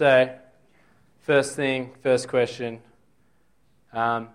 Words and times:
So, 0.00 0.30
first 1.18 1.56
thing, 1.56 1.90
first 2.02 2.26
question. 2.26 2.80
Um, 3.92 4.30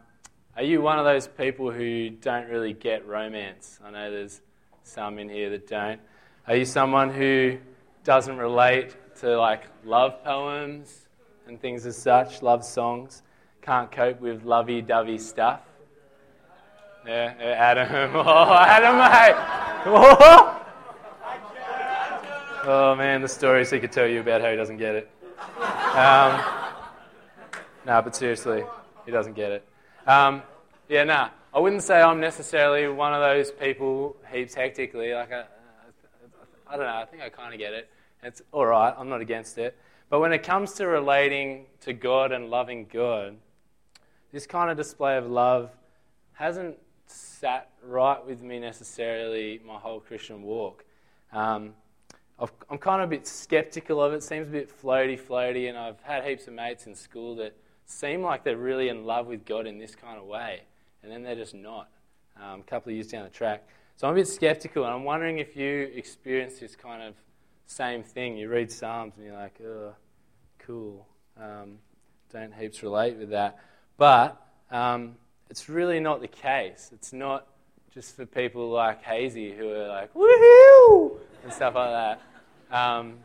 are 0.56 0.62
you 0.62 0.80
one 0.80 1.00
of 1.00 1.06
those 1.06 1.28
people 1.28 1.72
who 1.72 2.12
don't 2.12 2.48
really 2.50 2.74
get 2.74 3.08
romance? 3.08 3.80
I 3.84 3.90
know 3.90 4.12
there's 4.12 4.42
some 4.84 5.18
in 5.18 5.28
here 5.28 5.50
that 5.50 5.66
don't. 5.66 6.00
Are 6.46 6.56
you 6.56 6.66
someone 6.66 7.10
who 7.10 7.58
doesn't 8.04 8.38
relate 8.38 8.96
to 9.22 9.40
like 9.40 9.64
love 9.84 10.24
poems 10.24 11.08
and 11.48 11.60
things 11.60 11.88
as 11.88 11.98
such, 11.98 12.44
love 12.44 12.64
songs? 12.64 13.24
Can't 13.64 13.92
cope 13.92 14.22
with 14.22 14.44
lovey 14.44 14.84
dovey 14.84 15.18
stuff? 15.18 15.62
Yeah, 17.08 17.34
yeah, 17.40 17.46
Adam. 17.46 18.12
Oh, 18.16 18.54
Adam, 18.54 18.98
mate. 18.98 19.36
Oh. 19.88 20.62
oh, 22.66 22.96
man, 22.96 23.24
the 23.24 23.28
stories 23.28 23.72
he 23.72 23.80
could 23.80 23.92
tell 23.92 24.06
you 24.06 24.20
about 24.20 24.42
how 24.42 24.52
he 24.52 24.56
doesn't 24.56 24.78
get 24.78 24.94
it. 24.94 25.10
Um, 25.96 26.44
no, 27.86 28.02
but 28.02 28.16
seriously, 28.16 28.64
he 29.06 29.12
doesn't 29.12 29.34
get 29.34 29.52
it. 29.52 29.68
Um, 30.08 30.42
yeah, 30.90 31.04
nah. 31.04 31.30
I 31.54 31.60
wouldn't 31.60 31.84
say 31.84 32.02
I'm 32.02 32.20
necessarily 32.20 32.88
one 32.88 33.14
of 33.14 33.22
those 33.22 33.52
people 33.52 34.18
heaps 34.32 34.54
hectically. 34.54 35.14
Like, 35.14 35.32
I, 35.32 35.46
I 36.68 36.76
don't 36.76 36.86
know. 36.86 36.96
I 36.96 37.06
think 37.06 37.24
I 37.24 37.30
kind 37.30 37.54
of 37.54 37.60
get 37.60 37.74
it. 37.74 37.90
It's 38.24 38.42
all 38.52 38.66
right. 38.66 38.94
I'm 38.98 39.08
not 39.08 39.22
against 39.22 39.58
it. 39.58 39.78
But 40.10 40.20
when 40.20 40.34
it 40.34 40.44
comes 40.44 40.74
to 40.74 40.88
relating 40.88 41.66
to 41.82 41.94
God 41.94 42.32
and 42.32 42.50
loving 42.50 42.88
God, 42.92 43.38
this 44.32 44.46
kind 44.46 44.70
of 44.70 44.78
display 44.78 45.18
of 45.18 45.28
love 45.28 45.72
hasn't 46.34 46.78
sat 47.08 47.70
right 47.84 48.24
with 48.26 48.42
me 48.42 48.60
necessarily 48.60 49.62
my 49.66 49.76
whole 49.76 50.00
Christian 50.00 50.44
walk. 50.44 50.84
Um, 51.32 51.74
i 52.40 52.46
am 52.70 52.78
kind 52.78 53.02
of 53.02 53.10
a 53.10 53.12
bit 53.12 53.28
skeptical 53.28 54.02
of 54.02 54.14
it. 54.14 54.24
Seems 54.24 54.48
a 54.48 54.52
bit 54.52 54.70
floaty, 54.82 55.20
floaty, 55.20 55.70
and 55.70 55.78
I've 55.78 56.02
had 56.02 56.26
heaps 56.26 56.48
of 56.48 56.54
mates 56.54 56.86
in 56.86 56.96
school 56.96 57.36
that 57.38 57.56
seem 57.86 58.22
like 58.22 58.44
they're 58.44 58.58
really 58.58 58.90
in 58.90 59.06
love 59.06 59.28
with 59.28 59.46
God 59.46 59.68
in 59.68 59.78
this 59.78 59.96
kind 59.96 60.18
of 60.18 60.26
way, 60.26 60.62
and 61.02 61.12
then 61.12 61.24
they're 61.24 61.36
just 61.36 61.54
not. 61.54 61.90
Um, 62.38 62.60
a 62.60 62.64
couple 62.64 62.90
of 62.90 62.96
years 62.96 63.08
down 63.08 63.24
the 63.24 63.30
track, 63.30 63.66
so 63.96 64.08
I'm 64.08 64.14
a 64.14 64.18
bit 64.18 64.28
skeptical, 64.28 64.84
and 64.84 64.94
I'm 64.94 65.06
wondering 65.06 65.40
if 65.40 65.56
you 65.56 65.90
experience 65.96 66.60
this 66.60 66.76
kind 66.76 67.02
of 67.02 67.16
same 67.66 68.04
thing. 68.04 68.38
You 68.38 68.50
read 68.50 68.70
Psalms 68.70 69.14
and 69.16 69.26
you're 69.26 69.36
like, 69.36 69.58
oh, 69.66 69.94
cool. 70.60 71.08
Um, 71.42 71.78
don't 72.34 72.54
heaps 72.54 72.84
relate 72.84 73.16
with 73.16 73.30
that, 73.30 73.60
but 73.98 74.46
um, 74.70 75.16
it's 75.50 75.70
really 75.70 76.02
not 76.02 76.20
the 76.20 76.28
case. 76.28 76.90
It's 76.94 77.14
not 77.14 77.48
just 77.94 78.18
for 78.18 78.26
people 78.26 78.70
like 78.70 79.02
Hazy 79.02 79.54
who 79.56 79.72
are 79.72 79.88
like, 79.88 80.14
woohoo, 80.14 81.18
and 81.44 81.54
stuff 81.54 81.76
like 81.76 81.92
that. 81.92 82.22
Um, 82.76 83.20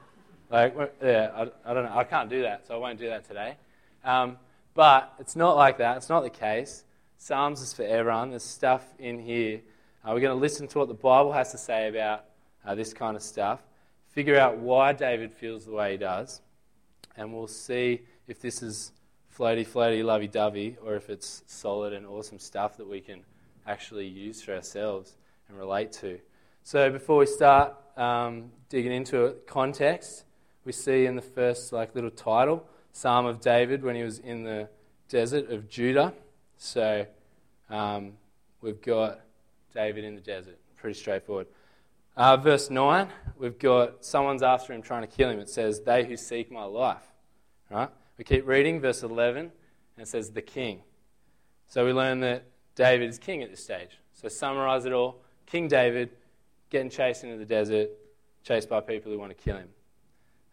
like, 0.48 0.77
yeah, 1.03 1.31
I, 1.34 1.70
I, 1.70 1.75
don't 1.75 1.84
know. 1.84 1.93
I 1.93 2.05
can't 2.05 2.31
do 2.31 2.43
that, 2.43 2.69
so 2.69 2.75
I 2.75 2.79
won't 2.79 3.01
do 3.01 3.09
that 3.09 3.27
today. 3.27 3.56
Um, 4.05 4.39
but 4.75 5.12
it's 5.19 5.34
not 5.34 5.56
like 5.56 5.79
that. 5.79 5.97
It's 5.97 6.09
not 6.09 6.23
the 6.23 6.31
case. 6.31 6.84
Psalms 7.19 7.61
is 7.61 7.73
for 7.73 7.83
everyone. 7.83 8.31
There's 8.31 8.45
stuff 8.45 8.84
in 9.01 9.19
here. 9.19 9.61
Uh, 10.05 10.12
we're 10.15 10.21
going 10.21 10.37
to 10.37 10.41
listen 10.41 10.69
to 10.69 10.78
what 10.78 10.87
the 10.87 10.95
Bible 10.95 11.33
has 11.33 11.51
to 11.51 11.59
say 11.59 11.89
about 11.89 12.27
uh, 12.65 12.77
this 12.77 12.95
kind 12.95 13.17
of 13.17 13.23
stuff, 13.25 13.61
figure 14.11 14.39
out 14.39 14.56
why 14.59 14.93
David 14.93 15.33
feels 15.33 15.65
the 15.65 15.73
way 15.73 15.93
he 15.93 15.98
does, 15.98 16.43
and 17.17 17.34
we'll 17.34 17.48
see 17.48 18.03
if 18.28 18.41
this 18.41 18.62
is 18.62 18.93
floaty, 19.37 19.67
floaty, 19.67 20.05
lovey 20.05 20.28
dovey, 20.28 20.77
or 20.84 20.95
if 20.95 21.11
it's 21.11 21.43
solid 21.48 21.93
and 21.93 22.06
awesome 22.06 22.39
stuff 22.39 22.77
that 22.77 22.89
we 22.89 23.01
can 23.01 23.25
actually 23.67 24.06
use 24.06 24.41
for 24.41 24.55
ourselves 24.55 25.17
and 25.48 25.59
relate 25.59 25.91
to. 25.91 26.21
So 26.71 26.89
before 26.89 27.17
we 27.17 27.27
start 27.27 27.75
um, 27.97 28.53
digging 28.69 28.93
into 28.93 29.25
it, 29.25 29.45
context, 29.49 30.23
we 30.65 30.71
see 30.71 31.05
in 31.05 31.17
the 31.17 31.21
first 31.21 31.73
like 31.73 31.97
little 31.97 32.12
title, 32.12 32.65
Psalm 32.93 33.27
of 33.27 33.41
David 33.41 33.83
when 33.83 33.97
he 33.97 34.05
was 34.05 34.21
in 34.21 34.45
the 34.45 34.69
desert 35.09 35.51
of 35.51 35.69
Judah. 35.69 36.15
So 36.59 37.07
um, 37.71 38.12
we've 38.61 38.81
got 38.81 39.19
David 39.75 40.05
in 40.05 40.15
the 40.15 40.21
desert. 40.21 40.61
Pretty 40.77 40.97
straightforward. 40.97 41.49
Uh, 42.17 42.37
verse 42.37 42.71
9, 42.71 43.09
we've 43.37 43.59
got 43.59 44.05
someone's 44.05 44.44
after 44.44 44.73
him 44.73 44.81
trying 44.81 45.03
to 45.03 45.09
kill 45.09 45.28
him. 45.28 45.41
It 45.41 45.50
says, 45.50 45.81
They 45.81 46.05
who 46.05 46.17
seek 46.17 46.53
my 46.53 46.62
life. 46.62 47.03
Right? 47.69 47.89
We 48.17 48.23
keep 48.23 48.47
reading, 48.47 48.81
verse 48.81 49.03
11, 49.03 49.39
and 49.39 49.50
it 49.99 50.06
says, 50.06 50.31
The 50.31 50.43
king. 50.43 50.83
So 51.67 51.84
we 51.84 51.93
learn 51.93 52.21
that 52.21 52.44
David 52.77 53.09
is 53.09 53.19
king 53.19 53.43
at 53.43 53.50
this 53.50 53.65
stage. 53.65 53.99
So 54.12 54.28
summarize 54.28 54.84
it 54.84 54.93
all 54.93 55.25
King 55.47 55.67
David 55.67 56.11
getting 56.70 56.91
chased 56.91 57.25
into 57.25 57.36
the 57.36 57.44
desert, 57.44 57.91
chased 58.44 58.69
by 58.69 58.81
people 58.81 59.12
who 59.12 59.19
want 59.19 59.36
to 59.36 59.44
kill 59.44 59.56
him. 59.56 59.69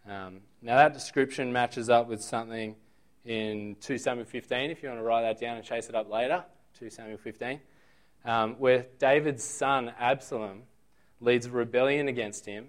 Um, 0.09 0.39
now, 0.61 0.77
that 0.77 0.93
description 0.93 1.53
matches 1.53 1.89
up 1.89 2.07
with 2.07 2.21
something 2.21 2.75
in 3.25 3.75
2 3.81 3.97
Samuel 3.97 4.25
15, 4.25 4.71
if 4.71 4.81
you 4.81 4.89
want 4.89 4.99
to 4.99 5.03
write 5.03 5.21
that 5.21 5.39
down 5.39 5.57
and 5.57 5.65
chase 5.65 5.89
it 5.89 5.95
up 5.95 6.09
later. 6.09 6.43
2 6.79 6.89
Samuel 6.89 7.17
15, 7.17 7.59
um, 8.25 8.55
where 8.59 8.85
David's 8.99 9.43
son 9.43 9.91
Absalom 9.99 10.63
leads 11.19 11.45
a 11.47 11.51
rebellion 11.51 12.07
against 12.07 12.45
him 12.45 12.67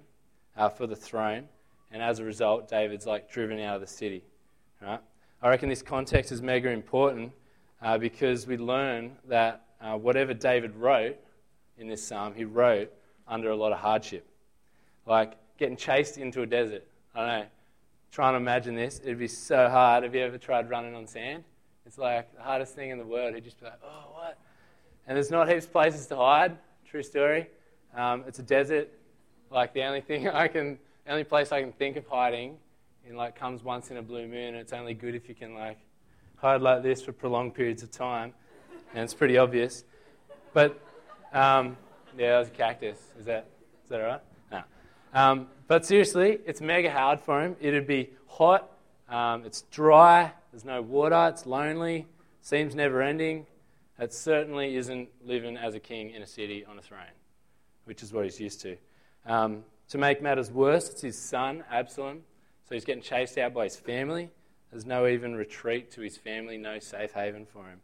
uh, 0.56 0.69
for 0.69 0.86
the 0.86 0.97
throne, 0.97 1.48
and 1.91 2.03
as 2.03 2.19
a 2.19 2.25
result, 2.25 2.69
David's 2.69 3.06
like 3.06 3.30
driven 3.30 3.60
out 3.60 3.76
of 3.76 3.80
the 3.80 3.86
city. 3.86 4.25
Right? 4.80 5.00
I 5.42 5.48
reckon 5.48 5.69
this 5.69 5.82
context 5.82 6.32
is 6.32 6.42
mega 6.42 6.70
important 6.70 7.32
uh, 7.82 7.98
because 7.98 8.47
we 8.47 8.56
learn 8.56 9.16
that 9.28 9.65
uh, 9.80 9.97
whatever 9.97 10.34
David 10.34 10.75
wrote 10.75 11.16
in 11.76 11.86
this 11.86 12.06
psalm, 12.06 12.34
he 12.34 12.44
wrote 12.44 12.92
under 13.28 13.50
a 13.50 13.56
lot 13.56 13.72
of 13.72 13.78
hardship. 13.78 14.27
Like 15.06 15.34
getting 15.59 15.77
chased 15.77 16.19
into 16.19 16.43
a 16.43 16.47
desert. 16.47 16.84
I 17.15 17.19
don't 17.19 17.28
know. 17.28 17.47
Trying 18.11 18.33
to 18.33 18.39
imagine 18.39 18.75
this, 18.75 19.00
it'd 19.03 19.19
be 19.19 19.28
so 19.28 19.69
hard. 19.69 20.03
Have 20.03 20.15
you 20.15 20.22
ever 20.22 20.39
tried 20.39 20.71
running 20.71 20.94
on 20.94 21.06
sand? 21.06 21.44
It's 21.84 21.99
like 21.99 22.34
the 22.34 22.43
hardest 22.43 22.75
thing 22.75 22.91
in 22.91 22.99
the 22.99 23.05
world. 23.05 23.34
He'd 23.34 23.44
just 23.44 23.61
be 23.61 23.66
like, 23.66 23.81
oh, 23.84 24.12
what? 24.15 24.39
And 25.06 25.16
there's 25.16 25.31
not 25.31 25.49
heaps 25.49 25.66
of 25.66 25.72
places 25.72 26.06
to 26.06 26.16
hide. 26.16 26.56
True 26.89 27.03
story. 27.03 27.49
Um, 27.94 28.25
it's 28.27 28.39
a 28.39 28.43
desert. 28.43 28.91
Like 29.50 29.75
the 29.75 29.83
only 29.84 30.00
thing 30.00 30.28
I 30.33 30.49
can, 30.49 30.78
the 31.05 31.12
only 31.12 31.25
place 31.25 31.53
I 31.53 31.60
can 31.60 31.72
think 31.72 31.97
of 31.97 32.06
hiding 32.06 32.56
in 33.06 33.16
like 33.16 33.39
comes 33.39 33.62
once 33.62 33.91
in 33.91 33.99
a 33.99 34.03
blue 34.03 34.27
moon. 34.27 34.55
And 34.55 34.56
it's 34.56 34.72
only 34.72 34.95
good 34.95 35.15
if 35.15 35.28
you 35.28 35.34
can 35.34 35.55
like 35.55 35.78
hide 36.39 36.62
like 36.62 36.83
this 36.83 37.03
for 37.03 37.12
prolonged 37.12 37.55
periods 37.55 37.83
of 37.83 37.91
time, 37.91 38.33
and 38.95 39.05
it's 39.05 39.15
pretty 39.15 39.37
obvious. 39.37 39.84
But 40.53 40.78
um, 41.33 41.77
yeah, 42.19 42.33
that 42.33 42.39
was 42.41 42.49
a 42.49 42.51
cactus. 42.53 42.99
Is 43.19 43.27
that 43.27 43.47
is 43.84 43.91
that 43.91 44.01
all 44.01 44.06
right? 44.06 44.21
No. 44.53 44.62
Um, 45.15 45.47
but 45.67 45.87
seriously, 45.87 46.41
it's 46.45 46.61
mega 46.61 46.91
hard 46.91 47.21
for 47.21 47.43
him. 47.43 47.56
It'd 47.61 47.87
be 47.87 48.11
hot. 48.27 48.71
Um, 49.09 49.45
it's 49.45 49.62
dry. 49.71 50.33
There's 50.53 50.65
no 50.65 50.83
water. 50.83 51.28
It's 51.33 51.47
lonely. 51.47 52.07
Seems 52.43 52.75
never 52.75 53.01
ending. 53.01 53.47
It 53.99 54.12
certainly 54.12 54.77
isn't 54.77 55.09
living 55.25 55.57
as 55.57 55.75
a 55.75 55.81
king 55.81 56.11
in 56.11 56.23
a 56.23 56.27
city 56.27 56.65
on 56.65 56.78
a 56.78 56.83
throne, 56.83 57.01
which 57.84 58.03
is 58.03 58.12
what 58.12 58.25
he's 58.25 58.41
used 58.41 58.61
to. 58.62 58.77
Um, 59.27 59.65
to 59.89 59.99
make 59.99 60.23
matters 60.23 60.51
worse, 60.51 60.89
it's 60.91 61.01
his 61.01 61.19
son, 61.19 61.65
Absalom. 61.71 62.23
So 62.69 62.75
he's 62.75 62.84
getting 62.84 63.03
chased 63.03 63.39
out 63.39 63.55
by 63.55 63.65
his 63.65 63.77
family. 63.77 64.31
There's 64.71 64.87
no 64.87 65.07
even 65.07 65.34
retreat 65.34 65.91
to 65.93 66.03
his 66.03 66.17
family, 66.17 66.59
no 66.59 66.78
safe 66.78 67.12
haven 67.12 67.47
for 67.47 67.65
him. 67.65 67.81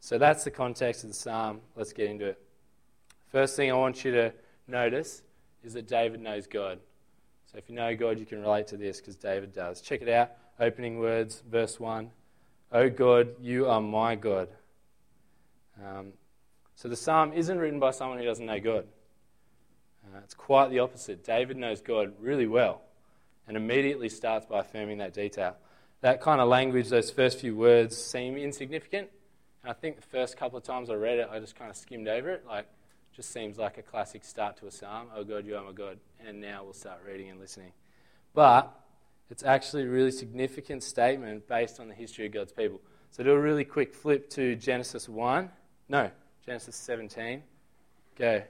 So 0.00 0.18
that's 0.18 0.44
the 0.44 0.50
context 0.50 1.04
of 1.04 1.10
the 1.10 1.16
psalm. 1.16 1.60
Let's 1.76 1.92
get 1.92 2.10
into 2.10 2.26
it. 2.26 2.45
First 3.30 3.56
thing 3.56 3.70
I 3.70 3.74
want 3.74 4.04
you 4.04 4.12
to 4.12 4.32
notice 4.66 5.22
is 5.64 5.74
that 5.74 5.86
David 5.88 6.20
knows 6.20 6.46
God. 6.46 6.78
So 7.50 7.58
if 7.58 7.68
you 7.68 7.74
know 7.74 7.94
God, 7.94 8.18
you 8.18 8.26
can 8.26 8.40
relate 8.40 8.68
to 8.68 8.76
this 8.76 9.00
because 9.00 9.16
David 9.16 9.52
does. 9.52 9.80
Check 9.80 10.02
it 10.02 10.08
out. 10.08 10.32
Opening 10.58 10.98
words, 10.98 11.42
verse 11.48 11.78
1. 11.78 12.10
Oh 12.72 12.90
God, 12.90 13.28
you 13.40 13.68
are 13.68 13.80
my 13.80 14.14
God. 14.14 14.48
Um, 15.84 16.12
so 16.74 16.88
the 16.88 16.96
psalm 16.96 17.32
isn't 17.32 17.58
written 17.58 17.78
by 17.78 17.90
someone 17.90 18.18
who 18.18 18.24
doesn't 18.24 18.46
know 18.46 18.60
God. 18.60 18.86
Uh, 20.04 20.20
it's 20.24 20.34
quite 20.34 20.70
the 20.70 20.78
opposite. 20.78 21.24
David 21.24 21.56
knows 21.56 21.80
God 21.80 22.14
really 22.20 22.46
well 22.46 22.82
and 23.46 23.56
immediately 23.56 24.08
starts 24.08 24.46
by 24.46 24.60
affirming 24.60 24.98
that 24.98 25.12
detail 25.12 25.56
that 26.06 26.20
kind 26.20 26.40
of 26.40 26.48
language, 26.48 26.88
those 26.88 27.10
first 27.10 27.40
few 27.40 27.56
words, 27.56 27.96
seem 27.96 28.36
insignificant. 28.36 29.08
And 29.62 29.70
I 29.70 29.74
think 29.74 29.96
the 29.96 30.02
first 30.02 30.36
couple 30.36 30.58
of 30.58 30.64
times 30.64 30.90
I 30.90 30.94
read 30.94 31.18
it, 31.18 31.28
I 31.30 31.40
just 31.40 31.56
kind 31.56 31.70
of 31.70 31.76
skimmed 31.76 32.08
over 32.08 32.30
it. 32.30 32.44
Like, 32.46 32.66
just 33.16 33.32
seems 33.32 33.56
like 33.56 33.78
a 33.78 33.82
classic 33.82 34.22
start 34.24 34.58
to 34.58 34.66
a 34.66 34.70
psalm. 34.70 35.08
Oh 35.16 35.24
God, 35.24 35.46
you 35.46 35.56
are 35.56 35.64
my 35.64 35.72
God. 35.72 35.98
And 36.24 36.38
now 36.38 36.62
we'll 36.62 36.74
start 36.74 37.00
reading 37.06 37.30
and 37.30 37.40
listening. 37.40 37.72
But 38.34 38.78
it's 39.30 39.42
actually 39.42 39.84
a 39.84 39.88
really 39.88 40.10
significant 40.10 40.82
statement 40.82 41.48
based 41.48 41.80
on 41.80 41.88
the 41.88 41.94
history 41.94 42.26
of 42.26 42.32
God's 42.32 42.52
people. 42.52 42.78
So 43.10 43.24
do 43.24 43.32
a 43.32 43.40
really 43.40 43.64
quick 43.64 43.94
flip 43.94 44.28
to 44.30 44.54
Genesis 44.54 45.08
1. 45.08 45.48
No, 45.88 46.10
Genesis 46.44 46.76
17. 46.76 47.42
Go. 48.18 48.42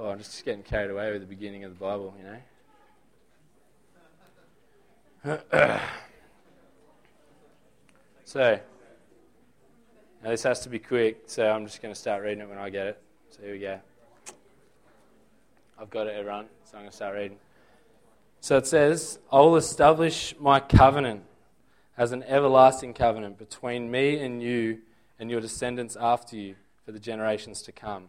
Oh, 0.00 0.08
I'm 0.08 0.18
just 0.18 0.44
getting 0.44 0.64
carried 0.64 0.90
away 0.90 1.12
with 1.12 1.20
the 1.20 1.28
beginning 1.28 1.62
of 1.62 1.78
the 1.78 1.78
Bible, 1.78 2.12
you 2.18 2.24
know. 5.24 5.40
so, 8.24 8.58
now 10.22 10.30
this 10.30 10.42
has 10.42 10.60
to 10.60 10.68
be 10.68 10.78
quick, 10.78 11.22
so 11.26 11.48
I'm 11.48 11.64
just 11.64 11.80
going 11.80 11.94
to 11.94 11.98
start 11.98 12.22
reading 12.22 12.40
it 12.40 12.48
when 12.48 12.58
I 12.58 12.70
get 12.70 12.86
it. 12.88 13.02
So 13.30 13.42
here 13.42 13.52
we 13.52 13.60
go. 13.60 13.80
I've 15.80 15.90
got 15.90 16.08
it, 16.08 16.16
everyone, 16.16 16.46
so 16.64 16.76
I'm 16.76 16.82
going 16.82 16.90
to 16.90 16.96
start 16.96 17.14
reading. 17.14 17.38
So 18.40 18.56
it 18.56 18.66
says, 18.66 19.20
I 19.32 19.38
will 19.40 19.56
establish 19.56 20.34
my 20.40 20.58
covenant 20.58 21.22
as 21.96 22.12
an 22.12 22.24
everlasting 22.24 22.94
covenant 22.94 23.38
between 23.38 23.90
me 23.90 24.18
and 24.18 24.42
you 24.42 24.78
and 25.18 25.30
your 25.30 25.40
descendants 25.40 25.96
after 25.96 26.36
you 26.36 26.56
for 26.84 26.92
the 26.92 26.98
generations 27.00 27.62
to 27.62 27.72
come. 27.72 28.06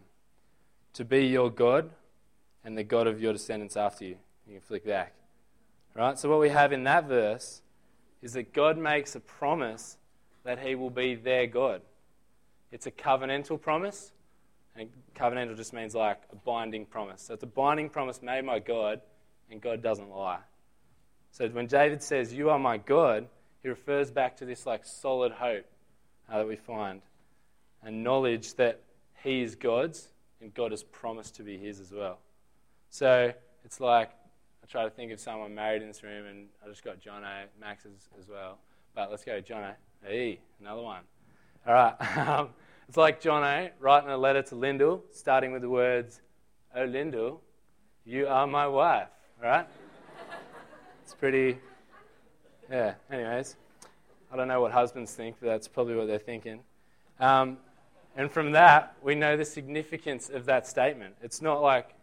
To 0.94 1.06
be 1.06 1.28
your 1.28 1.50
God 1.50 1.92
and 2.64 2.78
the 2.78 2.84
God 2.84 3.08
of 3.08 3.22
your 3.22 3.34
descendants 3.34 3.78
after 3.78 4.06
you. 4.06 4.18
You 4.48 4.54
can 4.54 4.62
flick 4.62 4.86
back. 4.86 5.14
Right? 5.96 6.18
So, 6.18 6.30
what 6.30 6.40
we 6.40 6.50
have 6.50 6.72
in 6.72 6.84
that 6.86 7.08
verse 7.08 7.62
is 8.22 8.34
that 8.34 8.54
God 8.54 8.78
makes 8.78 9.16
a 9.16 9.20
promise 9.20 9.98
that 10.44 10.60
He 10.60 10.76
will 10.76 10.90
be 10.90 11.16
their 11.16 11.48
God. 11.48 11.82
It's 12.72 12.86
a 12.86 12.92
covenantal 12.92 13.60
promise, 13.62 14.12
and 14.76 14.90
covenantal 15.16 15.58
just 15.58 15.74
means 15.74 15.96
like 15.96 16.22
a 16.32 16.36
binding 16.36 16.86
promise. 16.86 17.24
So, 17.24 17.34
it's 17.34 17.44
a 17.44 17.48
binding 17.48 17.90
promise 17.90 18.22
made 18.22 18.46
by 18.46 18.60
God, 18.60 19.02
and 19.50 19.60
God 19.60 19.82
doesn't 19.82 20.10
lie. 20.10 20.40
So, 21.32 21.48
when 21.50 21.68
David 21.68 22.04
says, 22.04 22.34
You 22.34 22.50
are 22.50 22.60
my 22.60 22.78
God, 22.78 23.28
he 23.62 23.70
refers 23.70 24.12
back 24.12 24.38
to 24.38 24.46
this 24.46 24.66
like 24.66 24.86
solid 24.86 25.32
hope 25.32 25.66
uh, 26.30 26.38
that 26.38 26.48
we 26.48 26.56
find 26.56 27.02
and 27.84 28.04
knowledge 28.04 28.56
that 28.56 28.82
He 29.24 29.42
is 29.42 29.56
God's 29.56 30.10
and 30.42 30.54
God 30.54 30.72
has 30.72 30.84
promised 30.84 31.36
to 31.36 31.44
be 31.44 31.58
His 31.58 31.80
as 31.80 31.92
well. 31.92 32.20
So 32.90 33.34
it's 33.66 33.80
like 33.80 34.10
I 34.64 34.68
try 34.68 34.84
to 34.84 34.90
think 34.90 35.12
of 35.12 35.20
someone 35.20 35.54
married 35.54 35.82
in 35.82 35.88
this 35.88 36.04
room, 36.04 36.26
and 36.26 36.48
I 36.64 36.70
just 36.70 36.84
got 36.84 37.00
John 37.00 37.24
A. 37.24 37.46
Max 37.60 37.86
as, 37.86 38.08
as 38.20 38.28
well. 38.28 38.60
But 38.96 39.10
let's 39.10 39.24
go, 39.24 39.40
John 39.42 39.64
A. 39.64 39.76
Hey, 40.04 40.40
another 40.60 40.82
one. 40.82 41.04
All 41.68 41.74
right. 41.74 41.96
Um, 42.18 42.50
it's 42.88 42.98
like 42.98 43.22
John 43.22 43.44
A. 43.44 43.70
writing 43.80 44.10
a 44.10 44.18
letter 44.18 44.42
to 44.42 44.56
Lyndall, 44.56 45.04
starting 45.12 45.52
with 45.52 45.62
the 45.62 45.70
words, 45.70 46.22
Oh, 46.76 46.86
Lyndall, 46.86 47.40
you 48.04 48.28
are 48.28 48.48
my 48.48 48.68
wife. 48.68 49.10
All 49.40 49.48
right? 49.48 49.68
It's 51.04 51.14
pretty, 51.14 51.60
yeah, 52.70 52.96
anyways. 53.12 53.58
I 54.32 54.36
don't 54.36 54.48
know 54.48 54.60
what 54.60 54.72
husbands 54.72 55.14
think, 55.14 55.36
but 55.40 55.48
that's 55.48 55.68
probably 55.68 55.96
what 55.96 56.08
they're 56.08 56.18
thinking. 56.18 56.62
Um, 57.20 57.58
and 58.16 58.32
from 58.32 58.54
that, 58.54 58.96
we 59.04 59.14
know 59.14 59.38
the 59.38 59.46
significance 59.46 60.30
of 60.30 60.46
that 60.46 60.66
statement. 60.66 61.16
It's 61.22 61.44
not 61.44 61.62
like, 61.62 61.94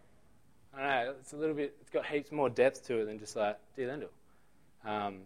I 0.73 0.79
don't 0.79 0.89
know, 0.89 1.15
it's 1.21 1.33
a 1.33 1.37
little 1.37 1.57
bit, 1.57 1.75
it's 1.81 1.91
got 1.91 2.07
heaps 2.07 2.31
more 2.31 2.49
depth 2.49 2.87
to 2.87 2.99
it 2.99 3.07
than 3.07 3.19
just 3.19 3.35
like, 3.35 3.59
dear 3.75 3.89
Lyndall. 3.89 4.11
Um, 4.85 5.23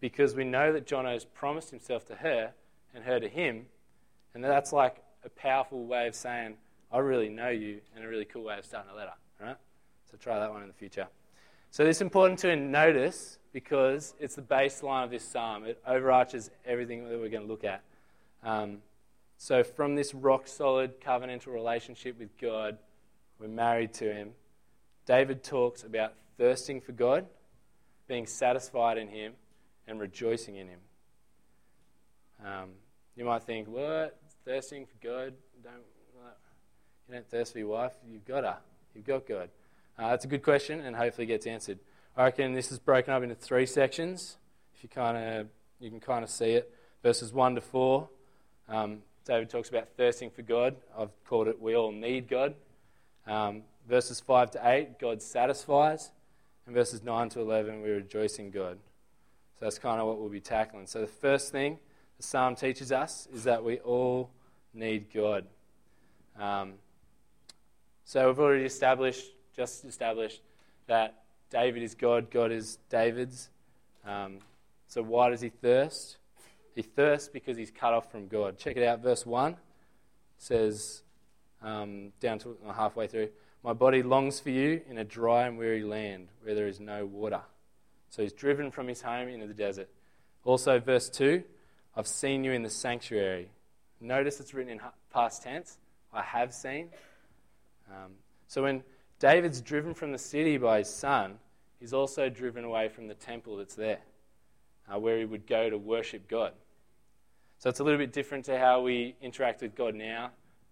because 0.00 0.36
we 0.36 0.44
know 0.44 0.72
that 0.72 0.86
John 0.86 1.06
has 1.06 1.24
promised 1.24 1.70
himself 1.70 2.06
to 2.06 2.14
her 2.14 2.52
and 2.94 3.04
her 3.04 3.20
to 3.20 3.28
him, 3.28 3.66
and 4.34 4.42
that's 4.42 4.72
like 4.72 5.02
a 5.24 5.28
powerful 5.30 5.84
way 5.84 6.08
of 6.08 6.14
saying, 6.14 6.56
I 6.90 6.98
really 6.98 7.28
know 7.28 7.48
you, 7.48 7.80
and 7.94 8.04
a 8.04 8.08
really 8.08 8.24
cool 8.24 8.44
way 8.44 8.58
of 8.58 8.64
starting 8.64 8.90
a 8.90 8.94
letter. 8.94 9.12
Right? 9.40 9.56
So 10.10 10.16
try 10.18 10.38
that 10.38 10.50
one 10.50 10.62
in 10.62 10.68
the 10.68 10.74
future. 10.74 11.08
So 11.70 11.84
this 11.84 11.96
is 11.96 12.02
important 12.02 12.38
to 12.40 12.54
notice 12.54 13.38
because 13.52 14.14
it's 14.20 14.34
the 14.34 14.42
baseline 14.42 15.04
of 15.04 15.10
this 15.10 15.24
psalm. 15.24 15.64
It 15.64 15.80
overarches 15.86 16.50
everything 16.66 17.04
that 17.04 17.18
we're 17.18 17.30
going 17.30 17.44
to 17.44 17.48
look 17.48 17.64
at. 17.64 17.82
Um, 18.42 18.78
so, 19.38 19.64
from 19.64 19.96
this 19.96 20.14
rock 20.14 20.46
solid 20.46 21.00
covenantal 21.00 21.48
relationship 21.48 22.18
with 22.18 22.36
God, 22.38 22.78
we're 23.40 23.48
married 23.48 23.92
to 23.94 24.12
Him. 24.12 24.30
David 25.04 25.42
talks 25.42 25.82
about 25.82 26.14
thirsting 26.38 26.80
for 26.80 26.92
God, 26.92 27.26
being 28.06 28.26
satisfied 28.26 28.98
in 28.98 29.08
Him, 29.08 29.32
and 29.88 29.98
rejoicing 29.98 30.56
in 30.56 30.68
Him. 30.68 30.78
Um, 32.44 32.68
you 33.16 33.24
might 33.24 33.42
think, 33.42 33.68
what? 33.68 34.18
Thirsting 34.44 34.86
for 34.86 35.06
God? 35.06 35.34
Don't, 35.62 35.74
you 37.08 37.14
don't 37.14 37.28
thirst 37.28 37.52
for 37.52 37.58
your 37.58 37.68
wife? 37.68 37.92
You've 38.08 38.24
got 38.24 38.44
her. 38.44 38.56
You've 38.94 39.06
got 39.06 39.26
God. 39.26 39.48
Uh, 39.98 40.10
that's 40.10 40.24
a 40.24 40.28
good 40.28 40.42
question, 40.42 40.80
and 40.80 40.96
hopefully 40.96 41.26
gets 41.26 41.46
answered. 41.46 41.78
I 42.16 42.24
reckon 42.24 42.52
this 42.54 42.72
is 42.72 42.78
broken 42.78 43.12
up 43.12 43.22
into 43.22 43.34
three 43.34 43.66
sections. 43.66 44.36
If 44.74 44.82
you 44.82 44.88
kind 44.88 45.16
of, 45.16 45.48
you 45.80 45.90
can 45.90 46.00
kind 46.00 46.24
of 46.24 46.30
see 46.30 46.52
it. 46.52 46.72
Verses 47.02 47.32
one 47.32 47.54
to 47.54 47.60
four. 47.60 48.08
Um, 48.68 48.98
David 49.24 49.50
talks 49.50 49.68
about 49.68 49.88
thirsting 49.96 50.30
for 50.30 50.42
God. 50.42 50.76
I've 50.98 51.10
called 51.26 51.48
it 51.48 51.60
we 51.60 51.76
all 51.76 51.92
need 51.92 52.28
God. 52.28 52.54
Um, 53.26 53.62
verses 53.88 54.20
5 54.20 54.52
to 54.52 54.60
8, 54.62 54.98
God 54.98 55.22
satisfies. 55.22 56.10
And 56.66 56.74
verses 56.74 57.02
9 57.02 57.28
to 57.30 57.40
11, 57.40 57.82
we 57.82 57.90
rejoice 57.90 58.38
in 58.38 58.50
God. 58.50 58.78
So 59.58 59.66
that's 59.66 59.78
kind 59.78 60.00
of 60.00 60.06
what 60.06 60.18
we'll 60.18 60.28
be 60.28 60.40
tackling. 60.40 60.86
So 60.86 61.00
the 61.00 61.06
first 61.06 61.52
thing 61.52 61.78
psalm 62.22 62.54
teaches 62.54 62.92
us 62.92 63.28
is 63.32 63.44
that 63.44 63.62
we 63.64 63.78
all 63.78 64.30
need 64.74 65.12
God. 65.12 65.46
Um, 66.38 66.74
so 68.04 68.26
we've 68.28 68.40
already 68.40 68.64
established, 68.64 69.26
just 69.54 69.84
established, 69.84 70.42
that 70.86 71.22
David 71.50 71.82
is 71.82 71.94
God, 71.94 72.30
God 72.30 72.50
is 72.50 72.78
David's. 72.88 73.48
Um, 74.06 74.38
so 74.88 75.02
why 75.02 75.30
does 75.30 75.40
he 75.40 75.50
thirst? 75.50 76.16
He 76.74 76.82
thirsts 76.82 77.28
because 77.28 77.56
he's 77.56 77.70
cut 77.70 77.92
off 77.92 78.10
from 78.10 78.28
God. 78.28 78.58
Check 78.58 78.76
it 78.76 78.86
out, 78.86 79.00
verse 79.00 79.26
1 79.26 79.56
says, 80.42 81.02
um, 81.62 82.12
down 82.18 82.38
to 82.40 82.56
halfway 82.74 83.06
through, 83.06 83.28
My 83.62 83.72
body 83.72 84.02
longs 84.02 84.40
for 84.40 84.50
you 84.50 84.82
in 84.88 84.98
a 84.98 85.04
dry 85.04 85.46
and 85.46 85.56
weary 85.56 85.84
land 85.84 86.28
where 86.42 86.54
there 86.54 86.66
is 86.66 86.80
no 86.80 87.06
water. 87.06 87.40
So 88.10 88.22
he's 88.22 88.32
driven 88.32 88.72
from 88.72 88.88
his 88.88 89.02
home 89.02 89.28
into 89.28 89.46
the 89.46 89.54
desert. 89.54 89.88
Also, 90.44 90.80
verse 90.80 91.08
2, 91.08 91.44
I've 91.94 92.06
seen 92.06 92.44
you 92.44 92.52
in 92.52 92.62
the 92.62 92.70
sanctuary. 92.70 93.50
Notice 94.00 94.40
it's 94.40 94.54
written 94.54 94.72
in 94.72 94.80
past 95.12 95.42
tense. 95.42 95.78
I 96.12 96.22
have 96.22 96.52
seen. 96.52 96.88
Um, 97.90 98.12
so 98.48 98.62
when 98.62 98.82
David's 99.18 99.60
driven 99.60 99.94
from 99.94 100.12
the 100.12 100.18
city 100.18 100.56
by 100.56 100.78
his 100.78 100.88
son, 100.88 101.38
he's 101.80 101.92
also 101.92 102.28
driven 102.28 102.64
away 102.64 102.88
from 102.88 103.08
the 103.08 103.14
temple 103.14 103.56
that's 103.56 103.74
there, 103.74 104.00
uh, 104.92 104.98
where 104.98 105.18
he 105.18 105.24
would 105.24 105.46
go 105.46 105.70
to 105.70 105.78
worship 105.78 106.28
God. 106.28 106.52
So 107.58 107.70
it's 107.70 107.80
a 107.80 107.84
little 107.84 107.98
bit 107.98 108.12
different 108.12 108.46
to 108.46 108.58
how 108.58 108.80
we 108.80 109.14
interact 109.20 109.62
with 109.62 109.74
God 109.74 109.94
now. 109.94 110.30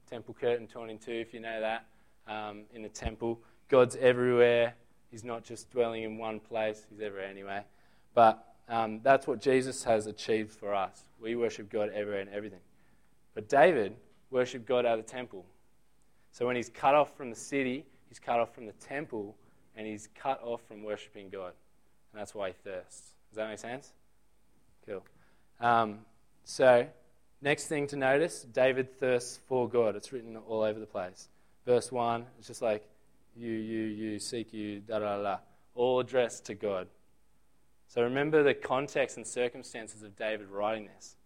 Temple 0.09 0.35
curtain 0.41 0.67
torn 0.67 0.91
in 0.91 0.99
two, 0.99 1.13
if 1.13 1.33
you 1.33 1.41
know 1.41 1.61
that, 1.61 1.85
um, 2.27 2.63
in 2.75 2.83
the 2.83 2.89
temple. 2.89 3.41
God's 3.69 3.95
everywhere. 3.97 4.75
He's 5.11 5.23
not 5.23 5.45
just 5.45 5.71
dwelling 5.71 6.03
in 6.03 6.19
one 6.19 6.41
place, 6.41 6.85
He's 6.91 7.01
everywhere 7.01 7.29
anyway. 7.29 7.63
But 8.15 8.45
um, 8.71 9.01
that's 9.03 9.27
what 9.27 9.41
Jesus 9.41 9.83
has 9.85 10.07
achieved 10.07 10.53
for 10.53 10.73
us. 10.73 11.03
We 11.21 11.35
worship 11.35 11.69
God 11.69 11.91
everywhere 11.93 12.21
and 12.21 12.31
everything. 12.31 12.61
But 13.35 13.49
David 13.49 13.97
worshiped 14.31 14.65
God 14.65 14.87
out 14.87 14.99
of 14.99 15.05
the 15.05 15.11
temple. 15.11 15.45
So 16.31 16.47
when 16.47 16.55
he's 16.55 16.69
cut 16.69 16.95
off 16.95 17.17
from 17.17 17.31
the 17.31 17.37
city, 17.37 17.85
he's 18.09 18.21
cut 18.21 18.39
off 18.39 18.55
from 18.55 18.67
the 18.67 18.73
temple, 18.75 19.37
and 19.77 19.87
he's 19.87 20.09
cut 20.15 20.41
off 20.45 20.61
from 20.69 20.85
worshiping 20.85 21.31
God. 21.31 21.53
And 22.13 22.21
that's 22.21 22.33
why 22.33 22.49
he 22.49 22.55
thirsts. 22.65 23.11
Does 23.31 23.37
that 23.37 23.49
make 23.49 23.59
sense? 23.59 23.93
Cool. 24.87 25.03
Um, 25.61 25.99
so, 26.45 26.87
next 27.43 27.67
thing 27.67 27.89
to 27.89 27.97
notice 27.97 28.47
David 28.53 28.99
thirsts 28.99 29.41
for 29.49 29.69
God. 29.69 29.97
It's 29.97 30.13
written 30.13 30.37
all 30.37 30.63
over 30.63 30.79
the 30.79 30.87
place. 30.87 31.29
Verse 31.67 31.91
1, 31.91 32.25
it's 32.39 32.47
just 32.47 32.63
like 32.63 32.89
you, 33.37 33.51
you, 33.51 33.83
you, 33.83 34.19
seek 34.19 34.53
you, 34.53 34.81
da 34.81 35.01
da 35.01 35.23
da, 35.23 35.39
all 35.75 36.01
addressed 36.01 36.47
to 36.47 36.55
God. 36.55 36.87
So, 37.91 38.03
remember 38.03 38.45
the 38.45 38.55
context 38.55 39.17
and 39.17 39.27
circumstances 39.27 40.05
of 40.05 40.15
David 40.15 40.49
writing 40.49 40.89
this. 40.95 41.17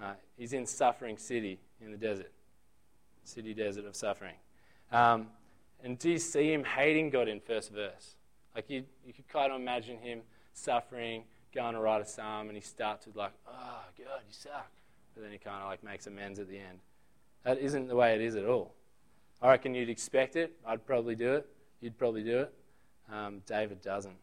Uh, 0.00 0.12
he's 0.36 0.52
in 0.52 0.64
suffering 0.64 1.18
city 1.18 1.58
in 1.80 1.90
the 1.90 1.96
desert, 1.96 2.30
city 3.24 3.52
desert 3.52 3.86
of 3.86 3.96
suffering. 3.96 4.36
Um, 4.92 5.26
and 5.82 5.98
do 5.98 6.08
you 6.08 6.20
see 6.20 6.52
him 6.52 6.62
hating 6.62 7.10
God 7.10 7.26
in 7.26 7.40
first 7.40 7.72
verse? 7.72 8.14
Like 8.54 8.70
you, 8.70 8.84
you 9.04 9.12
could 9.12 9.26
kind 9.26 9.50
of 9.50 9.60
imagine 9.60 9.98
him 9.98 10.20
suffering, 10.52 11.24
going 11.52 11.74
to 11.74 11.80
write 11.80 12.02
a 12.02 12.06
psalm, 12.06 12.46
and 12.46 12.56
he 12.56 12.62
starts 12.62 13.06
with 13.06 13.16
like, 13.16 13.32
"Oh 13.44 13.82
God, 13.98 14.20
you 14.28 14.32
suck," 14.32 14.70
but 15.12 15.24
then 15.24 15.32
he 15.32 15.38
kind 15.38 15.60
of 15.60 15.68
like 15.68 15.82
makes 15.82 16.06
amends 16.06 16.38
at 16.38 16.48
the 16.48 16.56
end. 16.56 16.78
That 17.42 17.58
isn't 17.58 17.88
the 17.88 17.96
way 17.96 18.14
it 18.14 18.20
is 18.20 18.36
at 18.36 18.44
all. 18.44 18.74
I 19.42 19.50
reckon 19.50 19.74
you'd 19.74 19.90
expect 19.90 20.36
it. 20.36 20.52
I'd 20.64 20.86
probably 20.86 21.16
do 21.16 21.34
it. 21.34 21.48
You'd 21.80 21.98
probably 21.98 22.22
do 22.22 22.42
it. 22.42 22.54
Um, 23.12 23.42
David 23.44 23.82
doesn't. 23.82 24.16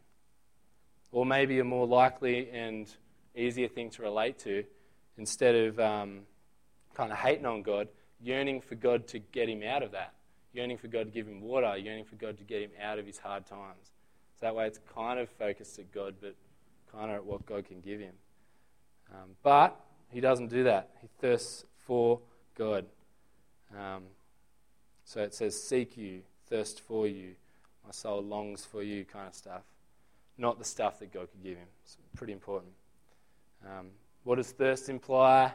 Or 1.14 1.26
maybe 1.26 1.60
a 1.60 1.64
more 1.64 1.88
likely 1.88 2.50
and 2.50 2.94
easier 3.36 3.70
thing 3.70 3.90
to 3.92 4.02
relate 4.02 4.40
to, 4.40 4.66
instead 5.18 5.56
of 5.56 5.80
um, 5.80 6.22
kind 6.94 7.12
of 7.12 7.18
hating 7.18 7.46
on 7.46 7.62
God, 7.62 7.88
yearning 8.22 8.60
for 8.60 8.76
God 8.76 9.08
to 9.10 9.20
get 9.20 9.48
him 9.48 9.64
out 9.64 9.84
of 9.84 9.92
that, 9.92 10.14
yearning 10.54 10.78
for 10.78 10.88
God 10.88 11.06
to 11.06 11.12
give 11.12 11.28
him 11.28 11.40
water, 11.40 11.78
yearning 11.78 12.06
for 12.06 12.16
God 12.16 12.38
to 12.40 12.44
get 12.44 12.62
him 12.62 12.72
out 12.82 13.00
of 13.00 13.06
his 13.06 13.18
hard 13.18 13.46
times. 13.46 13.92
So 14.40 14.48
that 14.48 14.56
way 14.56 14.68
it's 14.68 14.80
kind 14.94 15.20
of 15.20 15.30
focused 15.30 15.80
at 15.80 15.92
God, 15.94 16.16
but 16.20 16.36
kind 16.92 17.10
of 17.12 17.18
at 17.18 17.26
what 17.26 17.46
God 17.46 17.66
can 17.66 17.80
give 17.80 18.00
him. 18.00 18.14
Um, 19.12 19.30
but 19.44 19.80
he 20.10 20.20
doesn't 20.20 20.48
do 20.48 20.64
that. 20.64 20.90
He 21.02 21.08
thirsts 21.20 21.66
for 21.86 22.20
God. 22.58 22.86
Um, 23.78 24.04
so 25.06 25.22
it 25.22 25.34
says, 25.34 25.62
Seek 25.62 25.98
you, 25.98 26.22
thirst 26.48 26.82
for 26.82 27.08
you, 27.08 27.36
my 27.86 27.92
soul 27.92 28.24
longs 28.24 28.66
for 28.66 28.84
you, 28.84 29.06
kind 29.06 29.28
of 29.28 29.36
stuff. 29.36 29.64
Not 30.38 30.60
the 30.60 30.66
stuff 30.66 31.00
that 31.00 31.14
God 31.14 31.30
could 31.32 31.44
give 31.44 31.58
him. 31.58 31.68
It's 31.84 31.98
pretty 32.16 32.34
important. 32.34 32.72
Um, 33.66 33.88
what 34.24 34.36
does 34.36 34.52
thirst 34.52 34.90
imply? 34.90 35.54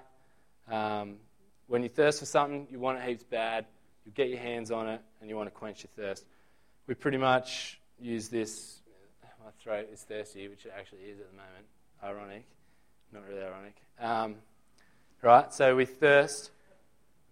Um, 0.70 1.16
when 1.66 1.82
you 1.82 1.88
thirst 1.88 2.20
for 2.20 2.26
something, 2.26 2.68
you 2.70 2.78
want 2.78 2.98
it 2.98 3.04
heaps 3.08 3.24
bad, 3.24 3.66
you 4.06 4.12
get 4.12 4.28
your 4.28 4.38
hands 4.38 4.70
on 4.70 4.88
it, 4.88 5.00
and 5.20 5.28
you 5.28 5.36
want 5.36 5.48
to 5.48 5.54
quench 5.54 5.84
your 5.84 5.90
thirst. 5.96 6.24
We 6.86 6.94
pretty 6.94 7.18
much 7.18 7.80
use 8.00 8.28
this 8.28 8.80
my 9.48 9.52
throat 9.62 9.88
is 9.90 10.02
thirsty, 10.02 10.46
which 10.46 10.66
it 10.66 10.72
actually 10.78 11.04
is 11.04 11.18
at 11.20 11.26
the 11.30 11.36
moment. 11.36 11.64
Ironic. 12.04 12.44
Not 13.12 13.22
really 13.26 13.42
ironic. 13.42 13.76
Um, 13.98 14.34
right, 15.22 15.52
so 15.54 15.74
we 15.74 15.86
thirst. 15.86 16.50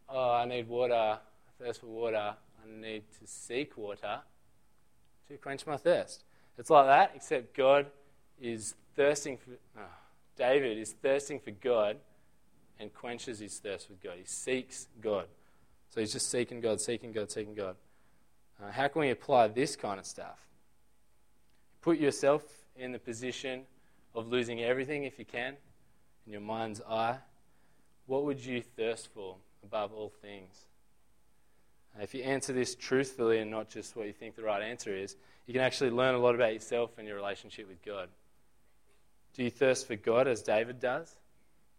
Oh, 0.08 0.32
I 0.32 0.46
need 0.46 0.66
water. 0.66 0.94
I 0.94 1.18
thirst 1.62 1.80
for 1.80 1.88
water. 1.88 2.16
I 2.16 2.80
need 2.80 3.02
to 3.20 3.26
seek 3.26 3.76
water 3.76 4.20
to 5.28 5.36
quench 5.36 5.66
my 5.66 5.76
thirst. 5.76 6.24
It's 6.58 6.70
like 6.70 6.86
that, 6.86 7.12
except 7.14 7.56
God 7.56 7.86
is 8.40 8.74
thirsting 8.94 9.36
for. 9.36 9.50
David 10.36 10.76
is 10.78 10.92
thirsting 10.92 11.40
for 11.40 11.50
God 11.50 11.96
and 12.78 12.92
quenches 12.92 13.38
his 13.38 13.58
thirst 13.58 13.88
with 13.88 14.02
God. 14.02 14.14
He 14.18 14.26
seeks 14.26 14.88
God. 15.00 15.26
So 15.90 16.00
he's 16.00 16.12
just 16.12 16.30
seeking 16.30 16.60
God, 16.60 16.80
seeking 16.80 17.12
God, 17.12 17.30
seeking 17.30 17.54
God. 17.54 17.76
Uh, 18.62 18.70
how 18.70 18.88
can 18.88 19.00
we 19.00 19.10
apply 19.10 19.48
this 19.48 19.76
kind 19.76 19.98
of 19.98 20.06
stuff? 20.06 20.38
Put 21.80 21.98
yourself 21.98 22.42
in 22.76 22.92
the 22.92 22.98
position 22.98 23.62
of 24.14 24.28
losing 24.28 24.62
everything 24.62 25.04
if 25.04 25.18
you 25.18 25.24
can, 25.24 25.56
in 26.26 26.32
your 26.32 26.40
mind's 26.40 26.80
eye. 26.82 27.16
What 28.06 28.24
would 28.24 28.44
you 28.44 28.62
thirst 28.62 29.08
for 29.14 29.36
above 29.62 29.92
all 29.92 30.12
things? 30.20 30.66
Uh, 31.96 32.02
if 32.02 32.14
you 32.14 32.22
answer 32.22 32.52
this 32.52 32.74
truthfully 32.74 33.38
and 33.38 33.50
not 33.50 33.70
just 33.70 33.96
what 33.96 34.06
you 34.06 34.12
think 34.12 34.36
the 34.36 34.42
right 34.42 34.62
answer 34.62 34.94
is, 34.94 35.16
you 35.46 35.52
can 35.52 35.62
actually 35.62 35.90
learn 35.90 36.14
a 36.14 36.18
lot 36.18 36.34
about 36.34 36.52
yourself 36.52 36.90
and 36.98 37.06
your 37.06 37.16
relationship 37.16 37.68
with 37.68 37.82
God. 37.84 38.08
Do 39.34 39.44
you 39.44 39.50
thirst 39.50 39.86
for 39.86 39.96
God 39.96 40.26
as 40.26 40.42
David 40.42 40.80
does, 40.80 41.14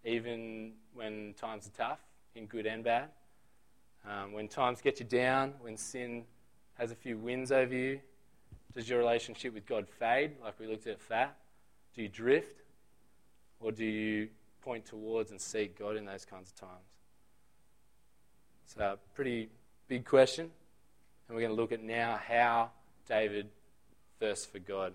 even 0.06 0.74
when 0.94 1.34
times 1.40 1.68
are 1.68 1.72
tough, 1.72 2.00
in 2.36 2.46
good 2.46 2.66
and 2.66 2.84
bad? 2.84 3.10
Um, 4.08 4.32
when 4.32 4.48
times 4.48 4.80
get 4.80 5.00
you 5.00 5.06
down, 5.06 5.54
when 5.60 5.76
sin 5.76 6.24
has 6.76 6.92
a 6.92 6.96
few 6.96 7.18
wins 7.18 7.52
over 7.52 7.74
you, 7.74 8.00
does 8.74 8.88
your 8.88 9.00
relationship 9.00 9.54
with 9.54 9.66
God 9.66 9.88
fade, 9.90 10.34
like 10.42 10.60
we 10.60 10.68
looked 10.68 10.88
at 10.88 11.02
fat? 11.02 11.36
Do 11.96 12.04
you 12.04 12.10
drift? 12.10 12.62
Or 13.60 13.72
do 13.72 13.84
you 13.84 14.30
point 14.62 14.86
towards 14.86 15.32
and 15.32 15.42
seek 15.42 15.80
God 15.80 15.96
in 15.96 16.06
those 16.06 16.26
kinds 16.26 16.50
of 16.50 16.56
times? 16.56 16.86
It's 18.66 18.78
a 18.78 18.98
pretty 19.16 19.50
big 19.88 20.06
question, 20.06 20.52
and 21.28 21.36
we're 21.36 21.42
going 21.42 21.56
to 21.56 21.60
look 21.60 21.72
at 21.72 21.82
now 21.82 22.20
how 22.28 22.70
David 23.08 23.48
thirsts 24.20 24.46
for 24.46 24.60
God. 24.60 24.94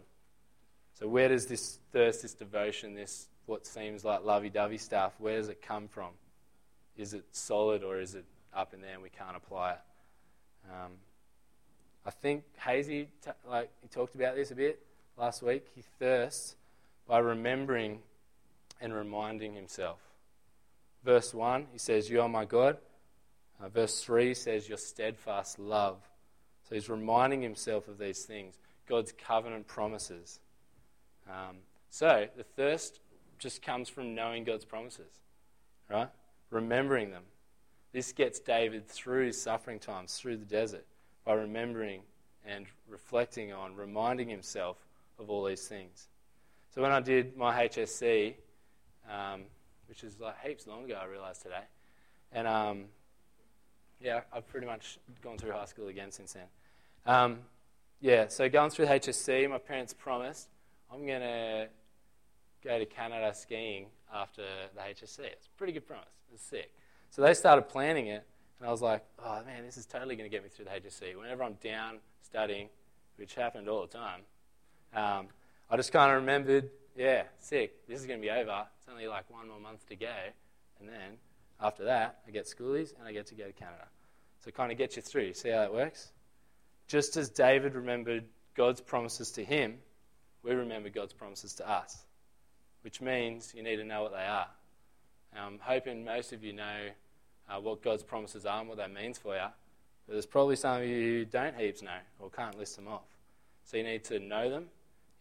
So, 0.94 1.08
where 1.08 1.28
does 1.28 1.46
this 1.46 1.78
thirst, 1.92 2.22
this 2.22 2.34
devotion, 2.34 2.94
this 2.94 3.28
what 3.46 3.66
seems 3.66 4.04
like 4.04 4.24
lovey 4.24 4.50
dovey 4.50 4.78
stuff, 4.78 5.12
where 5.18 5.36
does 5.36 5.48
it 5.48 5.62
come 5.62 5.88
from? 5.88 6.10
Is 6.96 7.14
it 7.14 7.24
solid 7.32 7.82
or 7.82 7.98
is 7.98 8.14
it 8.14 8.24
up 8.54 8.74
in 8.74 8.80
there 8.80 8.94
and 8.94 9.02
we 9.02 9.10
can't 9.10 9.36
apply 9.36 9.72
it? 9.72 9.80
Um, 10.70 10.92
I 12.06 12.10
think 12.10 12.44
Hazy, 12.58 13.08
t- 13.24 13.30
like 13.48 13.70
he 13.80 13.88
talked 13.88 14.14
about 14.14 14.36
this 14.36 14.50
a 14.50 14.54
bit 14.54 14.80
last 15.16 15.42
week. 15.42 15.66
He 15.74 15.82
thirsts 15.98 16.56
by 17.06 17.18
remembering 17.18 18.00
and 18.80 18.94
reminding 18.94 19.54
himself. 19.54 19.98
Verse 21.04 21.34
1, 21.34 21.66
he 21.72 21.78
says, 21.78 22.08
You 22.08 22.20
are 22.20 22.28
my 22.28 22.44
God. 22.44 22.76
Uh, 23.62 23.68
verse 23.68 24.02
3 24.02 24.34
says, 24.34 24.68
Your 24.68 24.78
steadfast 24.78 25.58
love. 25.58 25.98
So 26.68 26.74
he's 26.74 26.88
reminding 26.88 27.42
himself 27.42 27.88
of 27.88 27.98
these 27.98 28.24
things, 28.24 28.58
God's 28.88 29.12
covenant 29.12 29.66
promises. 29.66 30.40
Um, 31.28 31.58
so 31.90 32.26
the 32.36 32.44
thirst 32.44 33.00
just 33.38 33.62
comes 33.62 33.88
from 33.88 34.14
knowing 34.14 34.44
God's 34.44 34.64
promises, 34.64 35.12
right? 35.90 36.08
Remembering 36.50 37.10
them. 37.10 37.24
This 37.92 38.12
gets 38.12 38.38
David 38.40 38.88
through 38.88 39.26
his 39.26 39.40
suffering 39.40 39.78
times, 39.78 40.16
through 40.16 40.38
the 40.38 40.44
desert, 40.44 40.86
by 41.24 41.34
remembering 41.34 42.02
and 42.46 42.66
reflecting 42.88 43.52
on, 43.52 43.76
reminding 43.76 44.28
himself 44.28 44.76
of 45.18 45.30
all 45.30 45.44
these 45.44 45.66
things. 45.66 46.08
So 46.74 46.80
when 46.82 46.90
I 46.90 47.00
did 47.00 47.36
my 47.36 47.66
HSC, 47.68 48.34
um, 49.10 49.42
which 49.88 50.04
is 50.04 50.18
like 50.18 50.40
heaps 50.44 50.66
long 50.66 50.84
ago, 50.84 50.98
I 51.00 51.04
realised 51.06 51.42
today, 51.42 51.64
and 52.32 52.48
um, 52.48 52.84
yeah, 54.00 54.20
I've 54.32 54.48
pretty 54.48 54.66
much 54.66 54.98
gone 55.22 55.36
through 55.36 55.52
high 55.52 55.66
school 55.66 55.88
again 55.88 56.10
since 56.10 56.32
then. 56.32 56.46
Um, 57.04 57.38
yeah, 58.02 58.26
so 58.26 58.49
going 58.49 58.68
through 58.71 58.87
HSC, 58.87 59.49
my 59.49 59.59
parents 59.59 59.94
promised 59.94 60.49
I'm 60.92 61.06
going 61.06 61.21
to 61.21 61.68
go 62.64 62.76
to 62.76 62.85
Canada 62.85 63.32
skiing 63.32 63.87
after 64.12 64.42
the 64.75 64.80
HSC. 64.80 65.21
It's 65.21 65.47
a 65.47 65.50
pretty 65.56 65.73
good 65.73 65.87
promise. 65.87 66.09
It's 66.35 66.42
sick. 66.42 66.73
So 67.11 67.23
they 67.23 67.32
started 67.32 67.68
planning 67.68 68.09
it, 68.09 68.26
and 68.59 68.68
I 68.68 68.73
was 68.73 68.82
like, 68.82 69.04
oh 69.25 69.44
man, 69.47 69.64
this 69.64 69.76
is 69.76 69.87
totally 69.87 70.16
going 70.16 70.28
to 70.28 70.35
get 70.35 70.42
me 70.42 70.49
through 70.49 70.64
the 70.64 70.73
HSC. 70.73 71.16
Whenever 71.16 71.44
I'm 71.44 71.54
down 71.62 71.99
studying, 72.23 72.68
which 73.16 73.37
happened 73.37 73.68
all 73.68 73.82
the 73.82 73.97
time, 73.99 74.21
um, 74.94 75.28
I 75.71 75.76
just 75.76 75.92
kind 75.92 76.11
of 76.11 76.16
remembered, 76.16 76.71
yeah, 76.97 77.23
sick. 77.38 77.87
This 77.87 78.00
is 78.00 78.06
going 78.06 78.18
to 78.18 78.23
be 78.23 78.30
over. 78.30 78.66
It's 78.78 78.88
only 78.90 79.06
like 79.06 79.30
one 79.30 79.47
more 79.47 79.61
month 79.61 79.88
to 79.90 79.94
go, 79.94 80.12
and 80.80 80.88
then 80.88 81.18
after 81.61 81.85
that, 81.85 82.18
I 82.26 82.32
get 82.32 82.47
schoolies 82.47 82.99
and 82.99 83.06
I 83.06 83.12
get 83.12 83.28
to 83.28 83.37
go 83.37 83.44
to 83.44 83.52
Canada. 83.52 83.87
So 84.40 84.49
it 84.49 84.56
kind 84.56 84.73
of 84.73 84.78
gets 84.78 84.97
you 84.97 85.02
through. 85.02 85.35
See 85.35 85.50
how 85.50 85.61
that 85.61 85.73
works? 85.73 86.11
Just 86.92 87.16
as 87.16 87.30
David 87.30 87.75
remembered 87.75 88.25
God's 88.54 88.82
promises 88.82 89.30
to 89.30 89.42
him, 89.42 89.78
we 90.42 90.52
remember 90.52 90.90
God's 90.90 91.14
promises 91.14 91.54
to 91.54 91.66
us, 91.66 92.02
which 92.82 93.00
means 93.00 93.54
you 93.56 93.62
need 93.62 93.76
to 93.76 93.84
know 93.84 94.02
what 94.02 94.12
they 94.12 94.26
are. 94.26 94.49
I'm 95.34 95.58
hoping 95.58 96.04
most 96.04 96.34
of 96.34 96.44
you 96.44 96.52
know 96.52 96.90
uh, 97.49 97.58
what 97.61 97.80
God's 97.80 98.02
promises 98.02 98.44
are 98.44 98.61
and 98.61 98.68
what 98.68 98.76
that 98.76 98.92
means 98.92 99.16
for 99.16 99.34
you, 99.34 99.46
but 100.06 100.12
there's 100.12 100.26
probably 100.26 100.54
some 100.54 100.82
of 100.82 100.87
you 100.87 101.00
who 101.00 101.25
don't 101.25 101.56
heaps 101.56 101.80
know 101.80 101.96
or 102.18 102.28
can't 102.28 102.58
list 102.58 102.76
them 102.76 102.88
off. 102.88 103.08
So 103.64 103.78
you 103.78 103.84
need 103.84 104.04
to 104.04 104.18
know 104.18 104.50
them, 104.50 104.66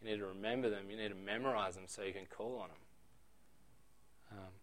you 0.02 0.12
need 0.12 0.18
to 0.18 0.26
remember 0.26 0.70
them, 0.70 0.90
you 0.90 0.98
need 0.98 1.08
to 1.08 1.16
memorize 1.16 1.76
them 1.76 1.86
so 1.88 2.02
you 2.02 2.12
can 2.12 2.26
call 2.26 2.60
on 2.64 2.68
them. 2.68 4.40
Um, 4.40 4.54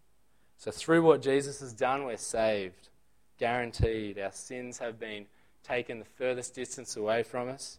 so 0.59 0.71
through 0.71 1.00
what 1.05 1.23
Jesus 1.23 1.61
has 1.61 1.73
done, 1.73 2.05
we're 2.05 2.19
saved, 2.19 2.91
guaranteed. 3.38 4.19
Our 4.19 4.33
sins 4.33 4.77
have 4.77 5.00
been 5.00 5.25
taken 5.69 5.99
the 5.99 6.05
furthest 6.05 6.55
distance 6.55 6.97
away 6.97 7.23
from 7.23 7.49
us, 7.49 7.79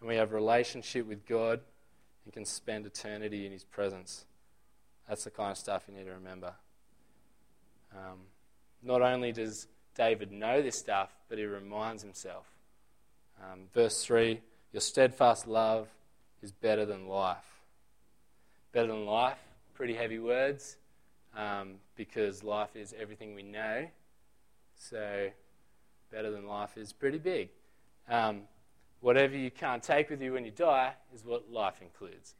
and 0.00 0.08
we 0.08 0.16
have 0.16 0.32
a 0.32 0.34
relationship 0.34 1.06
with 1.06 1.26
God 1.26 1.60
and 2.24 2.32
can 2.32 2.44
spend 2.44 2.86
eternity 2.86 3.46
in 3.46 3.52
His 3.52 3.64
presence. 3.64 4.26
That's 5.08 5.24
the 5.24 5.30
kind 5.30 5.50
of 5.50 5.58
stuff 5.58 5.84
you 5.88 5.94
need 5.94 6.04
to 6.04 6.12
remember. 6.12 6.54
Um, 7.94 8.18
not 8.82 9.02
only 9.02 9.32
does 9.32 9.66
David 9.94 10.32
know 10.32 10.60
this 10.60 10.78
stuff, 10.78 11.10
but 11.28 11.38
he 11.38 11.44
reminds 11.44 12.02
himself. 12.02 12.46
Um, 13.42 13.60
verse 13.72 14.04
3 14.04 14.40
Your 14.72 14.80
steadfast 14.80 15.46
love 15.46 15.88
is 16.42 16.52
better 16.52 16.84
than 16.84 17.08
life. 17.08 17.44
Better 18.72 18.88
than 18.88 19.06
life, 19.06 19.38
pretty 19.74 19.94
heavy 19.94 20.18
words, 20.18 20.76
um, 21.36 21.76
because 21.96 22.42
life 22.42 22.74
is 22.74 22.94
everything 23.00 23.34
we 23.34 23.42
know. 23.42 23.86
So, 24.76 25.30
better 26.14 26.30
than 26.30 26.46
life 26.46 26.76
is 26.76 26.92
pretty 26.92 27.18
big. 27.18 27.48
Um, 28.08 28.42
whatever 29.00 29.36
you 29.36 29.50
can't 29.50 29.82
take 29.82 30.10
with 30.10 30.22
you 30.22 30.32
when 30.32 30.44
you 30.44 30.50
die 30.50 30.92
is 31.14 31.24
what 31.24 31.50
life 31.50 31.82
includes. 31.82 32.34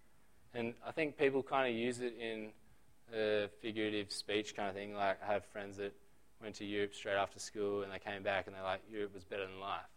And 0.55 0.75
I 0.87 0.93
think 0.93 1.19
people 1.19 1.43
kind 1.43 1.69
of 1.69 1.75
use 1.75 2.01
it 2.01 2.15
in 2.19 2.51
a 3.13 3.49
figurative 3.61 4.13
speech 4.13 4.55
kind 4.55 4.69
of 4.69 4.75
thing. 4.75 4.95
Like, 4.95 5.19
I 5.23 5.33
have 5.33 5.45
friends 5.47 5.77
that 5.79 5.93
went 6.41 6.55
to 6.57 6.65
Europe 6.65 6.95
straight 6.95 7.17
after 7.17 7.41
school 7.41 7.83
and 7.83 7.93
they 7.93 7.99
came 7.99 8.23
back 8.23 8.47
and 8.47 8.55
they're 8.55 8.63
like, 8.63 8.81
Europe 8.91 9.13
was 9.15 9.25
better 9.25 9.47
than 9.47 9.59
life. 9.61 9.91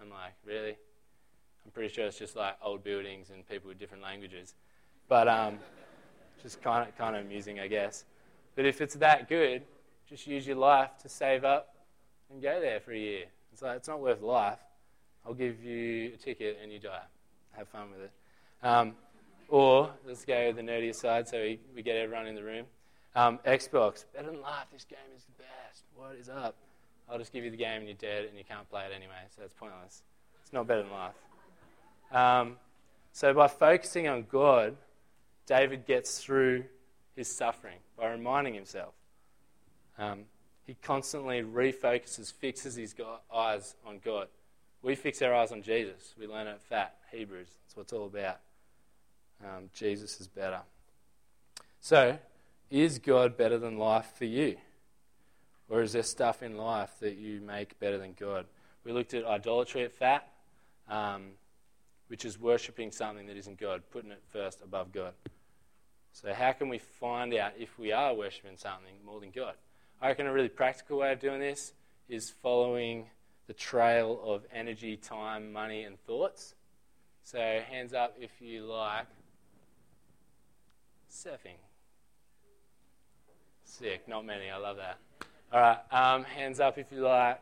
I'm 0.00 0.08
like, 0.08 0.32
really? 0.46 0.76
I'm 1.64 1.70
pretty 1.72 1.92
sure 1.92 2.06
it's 2.06 2.18
just 2.18 2.36
like 2.36 2.56
old 2.62 2.82
buildings 2.82 3.30
and 3.30 3.46
people 3.46 3.68
with 3.68 3.78
different 3.78 4.02
languages. 4.02 4.54
But 5.08 5.28
um, 5.28 5.58
just 6.42 6.62
kind 6.62 6.88
of, 6.88 6.96
kind 6.96 7.14
of 7.14 7.24
amusing, 7.24 7.60
I 7.60 7.68
guess. 7.68 8.04
But 8.56 8.64
if 8.64 8.80
it's 8.80 8.94
that 8.96 9.28
good, 9.28 9.62
just 10.08 10.26
use 10.26 10.46
your 10.46 10.56
life 10.56 10.96
to 11.02 11.08
save 11.08 11.44
up 11.44 11.74
and 12.30 12.42
go 12.42 12.60
there 12.60 12.80
for 12.80 12.92
a 12.92 12.98
year. 12.98 13.24
It's 13.52 13.62
like, 13.62 13.76
it's 13.76 13.88
not 13.88 14.00
worth 14.00 14.22
life. 14.22 14.58
I'll 15.26 15.34
give 15.34 15.62
you 15.62 16.12
a 16.14 16.16
ticket 16.16 16.58
and 16.62 16.72
you 16.72 16.78
die. 16.78 17.02
Have 17.52 17.68
fun 17.68 17.90
with 17.90 18.00
it. 18.00 18.12
Um, 18.66 18.94
or 19.48 19.90
let's 20.06 20.24
go 20.24 20.52
the 20.52 20.62
nerdier 20.62 20.94
side 20.94 21.28
so 21.28 21.40
we, 21.40 21.60
we 21.74 21.82
get 21.82 21.96
everyone 21.96 22.26
in 22.26 22.34
the 22.34 22.42
room. 22.42 22.66
Um, 23.14 23.38
Xbox, 23.46 24.04
better 24.14 24.30
than 24.30 24.40
life. 24.40 24.66
This 24.72 24.84
game 24.84 24.98
is 25.16 25.24
the 25.24 25.42
best. 25.42 25.84
What 25.94 26.16
is 26.20 26.28
up? 26.28 26.54
I'll 27.08 27.18
just 27.18 27.32
give 27.32 27.44
you 27.44 27.50
the 27.50 27.56
game 27.56 27.78
and 27.78 27.86
you're 27.86 27.96
dead 27.96 28.26
and 28.26 28.36
you 28.36 28.44
can't 28.44 28.68
play 28.68 28.84
it 28.84 28.92
anyway, 28.94 29.14
so 29.34 29.42
it's 29.42 29.54
pointless. 29.54 30.02
It's 30.42 30.52
not 30.52 30.66
better 30.66 30.82
than 30.82 30.92
life. 30.92 31.14
Um, 32.12 32.56
so 33.12 33.32
by 33.32 33.48
focusing 33.48 34.08
on 34.08 34.26
God, 34.30 34.76
David 35.46 35.86
gets 35.86 36.20
through 36.20 36.64
his 37.16 37.34
suffering 37.34 37.78
by 37.98 38.10
reminding 38.10 38.54
himself. 38.54 38.94
Um, 39.98 40.24
he 40.68 40.74
constantly 40.74 41.42
refocuses, 41.42 42.30
fixes 42.32 42.76
his 42.76 42.94
eyes 43.34 43.74
on 43.86 43.98
God. 44.04 44.28
We 44.82 44.94
fix 44.94 45.22
our 45.22 45.34
eyes 45.34 45.50
on 45.50 45.62
Jesus. 45.62 46.14
We 46.20 46.26
learn 46.26 46.46
it 46.46 46.60
fat, 46.60 46.94
Hebrews. 47.10 47.48
That's 47.64 47.76
what 47.76 47.82
it's 47.84 47.92
all 47.92 48.06
about. 48.06 48.38
Um, 49.42 49.70
Jesus 49.72 50.20
is 50.20 50.28
better. 50.28 50.60
So, 51.80 52.18
is 52.70 52.98
God 52.98 53.36
better 53.36 53.58
than 53.58 53.78
life 53.78 54.12
for 54.16 54.26
you? 54.26 54.58
Or 55.70 55.80
is 55.82 55.94
there 55.94 56.02
stuff 56.02 56.42
in 56.42 56.56
life 56.56 56.92
that 57.00 57.16
you 57.16 57.40
make 57.40 57.80
better 57.80 57.96
than 57.96 58.12
God? 58.12 58.46
We 58.84 58.92
looked 58.92 59.14
at 59.14 59.24
idolatry 59.24 59.84
at 59.84 59.92
FAT. 59.92 60.28
Um, 60.88 61.30
which 62.08 62.24
is 62.24 62.38
worshipping 62.38 62.90
something 62.90 63.26
that 63.26 63.36
isn't 63.36 63.58
God, 63.58 63.82
putting 63.90 64.10
it 64.10 64.22
first 64.32 64.60
above 64.62 64.92
God. 64.92 65.12
So, 66.12 66.32
how 66.32 66.52
can 66.52 66.68
we 66.68 66.78
find 66.78 67.32
out 67.34 67.52
if 67.58 67.78
we 67.78 67.92
are 67.92 68.14
worshipping 68.14 68.56
something 68.56 68.94
more 69.04 69.20
than 69.20 69.30
God? 69.30 69.54
I 70.00 70.08
reckon 70.08 70.26
a 70.26 70.32
really 70.32 70.48
practical 70.48 70.98
way 70.98 71.12
of 71.12 71.18
doing 71.18 71.40
this 71.40 71.72
is 72.08 72.30
following 72.30 73.06
the 73.48 73.52
trail 73.52 74.20
of 74.24 74.44
energy, 74.52 74.96
time, 74.96 75.52
money, 75.52 75.82
and 75.82 75.98
thoughts. 76.06 76.54
So, 77.24 77.38
hands 77.68 77.92
up 77.94 78.16
if 78.20 78.30
you 78.40 78.64
like 78.64 79.06
surfing. 81.10 81.58
Sick, 83.64 84.06
not 84.06 84.24
many, 84.24 84.50
I 84.50 84.56
love 84.56 84.76
that. 84.76 84.98
All 85.52 85.60
right, 85.60 85.78
um, 85.90 86.24
hands 86.24 86.60
up 86.60 86.78
if 86.78 86.92
you 86.92 87.00
like 87.00 87.40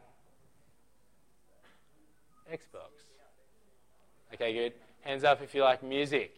Xbox. 2.50 2.90
Okay, 4.32 4.52
good. 4.52 4.72
Hands 5.02 5.24
up 5.24 5.42
if 5.42 5.54
you 5.54 5.62
like 5.62 5.82
music. 5.82 6.36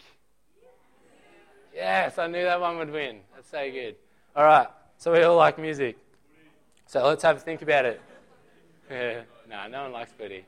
Yes, 1.75 2.19
I 2.19 2.27
knew 2.27 2.43
that 2.43 2.61
one 2.61 2.79
would 2.79 2.91
win. 2.91 3.21
That's 3.35 3.51
so 3.51 3.71
good. 3.71 3.97
All 4.35 4.45
right, 4.45 4.67
so 4.97 5.13
we 5.13 5.23
all 5.23 5.37
like 5.37 5.59
music. 5.59 5.97
So 6.88 7.07
let's 7.07 7.23
have 7.23 7.37
a 7.37 7.40
think 7.40 7.62
about 7.62 7.85
it. 7.85 8.00
Yeah. 8.90 9.21
No, 9.47 9.68
no 9.68 9.83
one 9.83 9.92
likes 9.92 10.12
footy. 10.12 10.47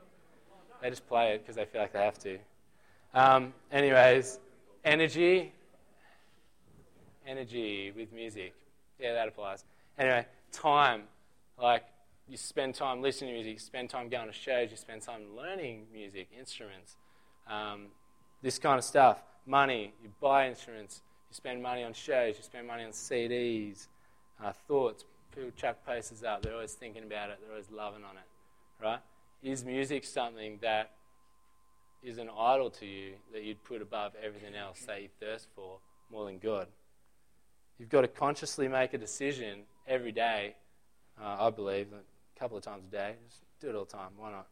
They 0.81 0.89
just 0.89 1.07
play 1.07 1.33
it 1.33 1.43
because 1.43 1.55
they 1.55 1.65
feel 1.65 1.79
like 1.79 1.93
they 1.93 2.03
have 2.03 2.17
to. 2.17 2.39
Um, 3.13 3.53
anyways, 3.71 4.39
energy. 4.83 5.53
Energy 7.27 7.93
with 7.95 8.11
music. 8.11 8.55
Yeah, 8.99 9.13
that 9.13 9.27
applies. 9.27 9.63
Anyway, 9.99 10.25
time. 10.51 11.03
Like, 11.61 11.83
you 12.27 12.35
spend 12.35 12.73
time 12.73 13.03
listening 13.03 13.29
to 13.29 13.33
music, 13.35 13.53
you 13.53 13.59
spend 13.59 13.91
time 13.91 14.09
going 14.09 14.25
to 14.25 14.33
shows, 14.33 14.71
you 14.71 14.77
spend 14.77 15.03
time 15.03 15.21
learning 15.37 15.85
music, 15.93 16.29
instruments, 16.35 16.95
um, 17.47 17.89
this 18.41 18.57
kind 18.57 18.79
of 18.79 18.83
stuff. 18.83 19.19
Money, 19.45 19.93
you 20.01 20.09
buy 20.19 20.47
instruments, 20.47 21.03
you 21.29 21.35
spend 21.35 21.61
money 21.61 21.83
on 21.83 21.93
shows, 21.93 22.37
you 22.37 22.43
spend 22.43 22.65
money 22.65 22.83
on 22.83 22.91
CDs, 22.91 23.87
uh, 24.43 24.51
thoughts. 24.67 25.05
People 25.33 25.51
chuck 25.55 25.85
posters 25.85 26.23
up, 26.23 26.41
they're 26.41 26.53
always 26.53 26.73
thinking 26.73 27.03
about 27.03 27.29
it, 27.29 27.39
they're 27.41 27.51
always 27.51 27.71
loving 27.71 28.03
on 28.03 28.17
it, 28.17 28.83
right? 28.83 28.99
Is 29.41 29.63
music 29.63 30.03
something 30.03 30.59
that 30.61 30.91
is 32.03 32.17
an 32.17 32.29
idol 32.37 32.69
to 32.69 32.85
you 32.85 33.13
that 33.33 33.43
you'd 33.43 33.63
put 33.63 33.81
above 33.81 34.13
everything 34.21 34.55
else 34.55 34.81
that 34.87 35.01
you 35.01 35.09
thirst 35.19 35.47
for 35.55 35.77
more 36.11 36.25
than 36.25 36.37
God? 36.37 36.67
You've 37.79 37.89
got 37.89 38.01
to 38.01 38.07
consciously 38.07 38.67
make 38.67 38.93
a 38.93 38.97
decision 38.97 39.61
every 39.87 40.11
day, 40.11 40.55
uh, 41.21 41.37
I 41.39 41.49
believe, 41.49 41.87
a 41.93 42.39
couple 42.39 42.57
of 42.57 42.63
times 42.63 42.83
a 42.87 42.91
day. 42.91 43.15
Just 43.27 43.41
do 43.59 43.69
it 43.69 43.75
all 43.75 43.85
the 43.85 43.91
time. 43.91 44.11
Why 44.17 44.31
not? 44.31 44.47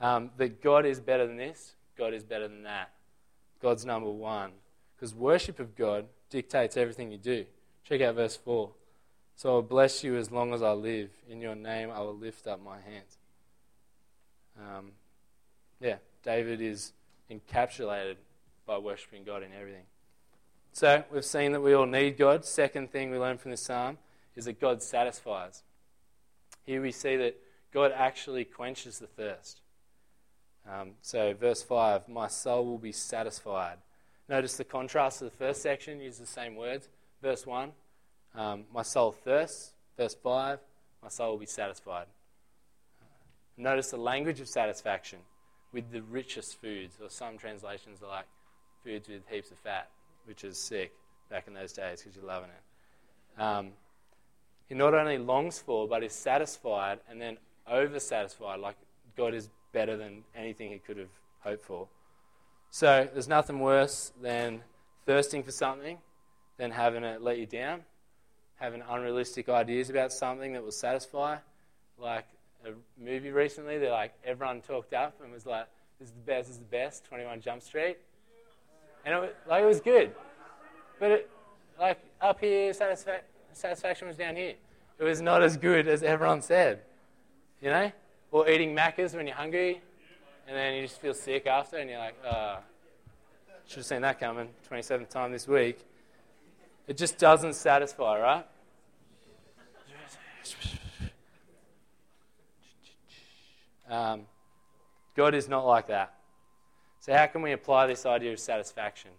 Um, 0.00 0.30
that 0.38 0.62
God 0.62 0.86
is 0.86 1.00
better 1.00 1.26
than 1.26 1.36
this, 1.36 1.72
God 1.96 2.14
is 2.14 2.24
better 2.24 2.48
than 2.48 2.64
that. 2.64 2.90
God's 3.62 3.84
number 3.84 4.10
one. 4.10 4.52
Because 4.96 5.14
worship 5.14 5.60
of 5.60 5.76
God 5.76 6.06
dictates 6.30 6.76
everything 6.76 7.10
you 7.10 7.18
do. 7.18 7.44
Check 7.84 8.00
out 8.00 8.14
verse 8.14 8.36
4. 8.36 8.70
So 9.40 9.54
I'll 9.54 9.62
bless 9.62 10.04
you 10.04 10.18
as 10.18 10.30
long 10.30 10.52
as 10.52 10.60
I 10.60 10.72
live. 10.72 11.08
In 11.26 11.40
your 11.40 11.54
name 11.54 11.90
I 11.90 12.00
will 12.00 12.14
lift 12.14 12.46
up 12.46 12.62
my 12.62 12.78
hands. 12.78 13.16
Um, 14.58 14.90
yeah, 15.80 15.96
David 16.22 16.60
is 16.60 16.92
encapsulated 17.30 18.16
by 18.66 18.76
worshipping 18.76 19.24
God 19.24 19.42
in 19.42 19.54
everything. 19.58 19.84
So 20.74 21.04
we've 21.10 21.24
seen 21.24 21.52
that 21.52 21.62
we 21.62 21.72
all 21.72 21.86
need 21.86 22.18
God. 22.18 22.44
Second 22.44 22.92
thing 22.92 23.10
we 23.10 23.16
learn 23.16 23.38
from 23.38 23.52
this 23.52 23.62
psalm 23.62 23.96
is 24.36 24.44
that 24.44 24.60
God 24.60 24.82
satisfies. 24.82 25.62
Here 26.66 26.82
we 26.82 26.92
see 26.92 27.16
that 27.16 27.38
God 27.72 27.92
actually 27.96 28.44
quenches 28.44 28.98
the 28.98 29.06
thirst. 29.06 29.62
Um, 30.70 30.90
so, 31.00 31.32
verse 31.32 31.62
5 31.62 32.10
My 32.10 32.28
soul 32.28 32.66
will 32.66 32.78
be 32.78 32.92
satisfied. 32.92 33.78
Notice 34.28 34.58
the 34.58 34.64
contrast 34.64 35.22
of 35.22 35.30
the 35.30 35.36
first 35.38 35.62
section, 35.62 36.02
use 36.02 36.18
the 36.18 36.26
same 36.26 36.56
words. 36.56 36.90
Verse 37.22 37.46
1, 37.46 37.72
um, 38.34 38.64
my 38.72 38.82
soul 38.82 39.12
thirsts. 39.12 39.72
Verse 39.96 40.14
5, 40.14 40.58
my 41.02 41.08
soul 41.08 41.32
will 41.32 41.38
be 41.38 41.46
satisfied. 41.46 42.06
Notice 43.56 43.90
the 43.90 43.98
language 43.98 44.40
of 44.40 44.48
satisfaction 44.48 45.18
with 45.72 45.90
the 45.92 46.02
richest 46.02 46.60
foods, 46.60 46.96
or 47.02 47.10
some 47.10 47.36
translations 47.36 48.02
are 48.02 48.08
like 48.08 48.24
foods 48.82 49.08
with 49.08 49.22
heaps 49.28 49.50
of 49.50 49.58
fat, 49.58 49.90
which 50.24 50.42
is 50.44 50.58
sick 50.58 50.92
back 51.28 51.46
in 51.46 51.54
those 51.54 51.72
days 51.72 52.00
because 52.00 52.16
you're 52.16 52.24
loving 52.24 52.48
it. 52.48 53.40
Um, 53.40 53.72
he 54.68 54.74
not 54.74 54.94
only 54.94 55.18
longs 55.18 55.58
for, 55.58 55.86
but 55.86 56.02
is 56.02 56.12
satisfied 56.12 57.00
and 57.10 57.20
then 57.20 57.36
over 57.66 58.00
satisfied, 58.00 58.60
like 58.60 58.76
God 59.16 59.34
is 59.34 59.50
better 59.72 59.96
than 59.96 60.24
anything 60.34 60.70
he 60.70 60.78
could 60.78 60.96
have 60.96 61.10
hoped 61.40 61.64
for. 61.64 61.88
So 62.70 63.08
there's 63.12 63.28
nothing 63.28 63.60
worse 63.60 64.12
than 64.20 64.62
thirsting 65.06 65.42
for 65.42 65.52
something, 65.52 65.98
than 66.56 66.70
having 66.70 67.04
it 67.04 67.20
let 67.20 67.38
you 67.38 67.46
down, 67.46 67.82
having 68.60 68.82
unrealistic 68.88 69.48
ideas 69.48 69.90
about 69.90 70.12
something 70.12 70.52
that 70.52 70.62
will 70.62 70.70
satisfy. 70.70 71.38
Like 71.98 72.26
a 72.64 72.70
movie 73.02 73.30
recently, 73.30 73.78
they're 73.78 73.90
like 73.90 74.12
everyone 74.24 74.60
talked 74.60 74.92
up 74.92 75.14
and 75.22 75.32
was 75.32 75.46
like, 75.46 75.66
"This 75.98 76.08
is 76.08 76.14
the 76.14 76.20
best. 76.20 76.48
This 76.48 76.56
is 76.56 76.58
the 76.58 76.70
best." 76.70 77.04
Twenty 77.04 77.24
One 77.24 77.40
Jump 77.40 77.62
Street, 77.62 77.98
and 79.04 79.14
it 79.14 79.20
was, 79.20 79.30
like 79.48 79.62
it 79.62 79.66
was 79.66 79.80
good, 79.80 80.14
but 80.98 81.10
it, 81.10 81.30
like 81.78 81.98
up 82.20 82.38
here, 82.40 82.72
satisfa- 82.72 83.22
satisfaction 83.52 84.06
was 84.06 84.16
down 84.16 84.36
here. 84.36 84.54
It 84.98 85.04
was 85.04 85.20
not 85.20 85.42
as 85.42 85.56
good 85.56 85.88
as 85.88 86.02
everyone 86.02 86.42
said, 86.42 86.82
you 87.60 87.70
know. 87.70 87.90
Or 88.32 88.48
eating 88.48 88.76
Maccas 88.76 89.14
when 89.14 89.26
you're 89.26 89.34
hungry, 89.34 89.80
and 90.46 90.56
then 90.56 90.74
you 90.74 90.82
just 90.82 91.00
feel 91.00 91.14
sick 91.14 91.46
after, 91.46 91.78
and 91.78 91.90
you're 91.90 91.98
like, 91.98 92.14
ah, 92.24 92.58
oh, 92.60 92.62
should 93.66 93.78
have 93.78 93.86
seen 93.86 94.02
that 94.02 94.20
coming. 94.20 94.48
27th 94.70 95.08
time 95.08 95.32
this 95.32 95.48
week. 95.48 95.84
It 96.90 96.96
just 96.96 97.18
doesn't 97.18 97.52
satisfy, 97.52 98.18
right? 98.20 98.46
Um, 103.88 104.22
God 105.14 105.36
is 105.36 105.48
not 105.48 105.64
like 105.64 105.86
that. 105.86 106.14
So, 106.98 107.14
how 107.14 107.26
can 107.26 107.42
we 107.42 107.52
apply 107.52 107.86
this 107.86 108.06
idea 108.06 108.32
of 108.32 108.40
satisfaction? 108.40 109.12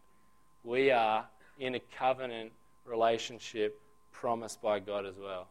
We 0.66 0.92
are 0.92 1.26
in 1.60 1.76
a 1.76 1.80
covenant 1.98 2.52
relationship 2.86 3.80
promised 4.12 4.62
by 4.62 4.80
God 4.80 5.06
as 5.06 5.16
well. 5.18 5.48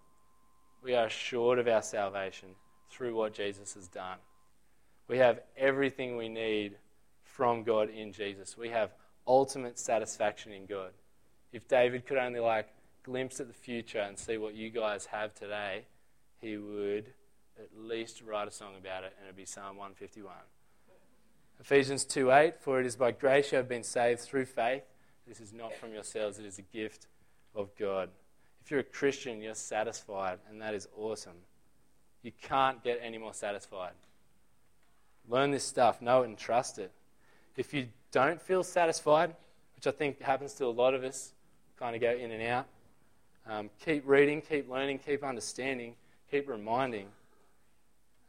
We 0.85 0.95
are 0.95 1.07
assured 1.07 1.59
of 1.59 1.69
our 1.69 1.81
salvation 1.81 2.51
through 2.91 3.15
what 3.15 3.33
Jesus 3.33 3.73
has 3.73 3.89
done. 3.89 4.19
We 5.09 5.17
have 5.17 5.41
everything 5.57 6.19
we 6.19 6.29
need 6.29 6.77
from 7.25 7.63
God 7.63 7.89
in 7.89 8.13
Jesus. 8.13 8.59
We 8.59 8.69
have 8.69 8.91
ultimate 9.27 9.79
satisfaction 9.79 10.53
in 10.53 10.67
God. 10.67 10.91
If 11.53 11.67
David 11.67 12.07
could 12.07 12.19
only 12.19 12.41
like 12.41 12.69
glimpse 13.03 13.41
at 13.41 13.49
the 13.49 13.55
future 13.55 14.01
and 14.01 14.19
see 14.19 14.37
what 14.37 14.55
you 14.55 14.71
guys 14.71 15.07
have 15.07 15.35
today, 15.35 15.87
he 16.41 16.57
would 16.57 17.07
at 17.59 17.69
least 17.77 18.23
write 18.23 18.49
a 18.49 18.51
song 18.51 18.75
about 18.79 19.05
it, 19.05 19.15
and 19.19 19.27
it'd 19.27 19.37
be 19.37 19.45
Psalm 19.45 19.77
151. 19.77 20.33
Ephesians 21.61 22.05
2:8 22.05 22.59
For 22.61 22.81
it 22.81 22.87
is 22.87 22.97
by 22.97 23.11
grace 23.11 23.53
you 23.53 23.57
have 23.57 23.69
been 23.69 23.83
saved 23.83 24.21
through 24.21 24.47
faith. 24.47 24.85
This 25.27 25.41
is 25.41 25.53
not 25.53 25.75
from 25.75 25.93
yourselves, 25.93 26.39
it 26.39 26.47
is 26.47 26.59
a 26.59 26.63
gift 26.63 27.07
of 27.55 27.77
God. 27.77 28.11
If 28.63 28.71
you're 28.71 28.81
a 28.81 28.85
Christian, 28.85 29.41
you're 29.41 29.55
satisfied, 29.55 30.39
and 30.49 30.61
that 30.63 30.75
is 30.75 30.89
awesome. 30.97 31.45
You 32.23 32.33
can't 32.33 32.83
get 32.83 32.99
any 33.03 33.19
more 33.19 33.35
satisfied. 33.35 33.93
Learn 35.29 35.51
this 35.51 35.65
stuff, 35.65 36.01
know 36.01 36.23
it, 36.23 36.29
and 36.29 36.39
trust 36.39 36.79
it. 36.79 36.93
If 37.57 37.75
you 37.75 37.89
don't 38.11 38.41
feel 38.41 38.63
satisfied, 38.63 39.35
which 39.77 39.87
I 39.87 39.91
think 39.91 40.21
happens 40.21 40.55
to 40.55 40.67
a 40.67 40.69
lot 40.69 40.95
of 40.95 41.05
us, 41.05 41.33
kind 41.81 41.97
of 41.97 42.01
go 42.01 42.13
in 42.13 42.31
and 42.31 42.43
out, 42.43 42.67
um, 43.49 43.71
keep 43.85 44.07
reading, 44.07 44.41
keep 44.41 44.71
learning, 44.71 45.01
keep 45.05 45.25
understanding, 45.25 45.95
keep 46.31 46.49
reminding. 46.49 47.07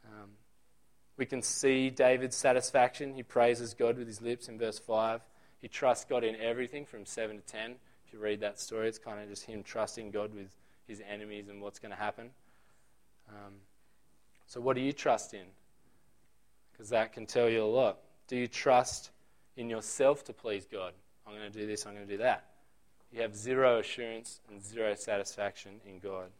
Um, 0.06 0.30
we 1.16 1.26
can 1.26 1.42
see 1.42 1.90
David's 1.90 2.34
satisfaction. 2.34 3.14
He 3.14 3.22
praises 3.22 3.74
God 3.74 3.98
with 3.98 4.08
his 4.08 4.20
lips 4.20 4.48
in 4.48 4.58
verse 4.58 4.80
5. 4.80 5.20
He 5.60 5.68
trusts 5.68 6.04
God 6.04 6.24
in 6.24 6.34
everything 6.36 6.84
from 6.84 7.06
7 7.06 7.36
to 7.36 7.42
10. 7.42 7.76
If 8.06 8.12
you 8.12 8.18
read 8.18 8.40
that 8.40 8.58
story, 8.58 8.88
it's 8.88 8.98
kind 8.98 9.22
of 9.22 9.28
just 9.28 9.44
him 9.44 9.62
trusting 9.62 10.10
God 10.10 10.34
with 10.34 10.48
his 10.88 11.00
enemies 11.08 11.48
and 11.48 11.60
what's 11.60 11.78
going 11.78 11.92
to 11.92 11.96
happen. 11.96 12.30
Um, 13.28 13.52
so, 14.46 14.60
what 14.60 14.74
do 14.74 14.82
you 14.82 14.92
trust 14.92 15.34
in? 15.34 15.46
because 16.82 16.90
that 16.90 17.12
can 17.12 17.26
tell 17.26 17.48
you 17.48 17.62
a 17.62 17.64
lot. 17.64 17.98
Do 18.26 18.36
you 18.36 18.48
trust 18.48 19.12
in 19.56 19.70
yourself 19.70 20.24
to 20.24 20.32
please 20.32 20.66
God? 20.66 20.92
I'm 21.24 21.32
going 21.32 21.52
to 21.52 21.56
do 21.56 21.64
this, 21.64 21.86
I'm 21.86 21.94
going 21.94 22.06
to 22.06 22.12
do 22.12 22.22
that. 22.22 22.44
You 23.12 23.22
have 23.22 23.36
zero 23.36 23.78
assurance 23.78 24.40
and 24.48 24.62
zero 24.62 24.94
satisfaction 24.94 25.80
in 25.86 25.98
God. 25.98 26.30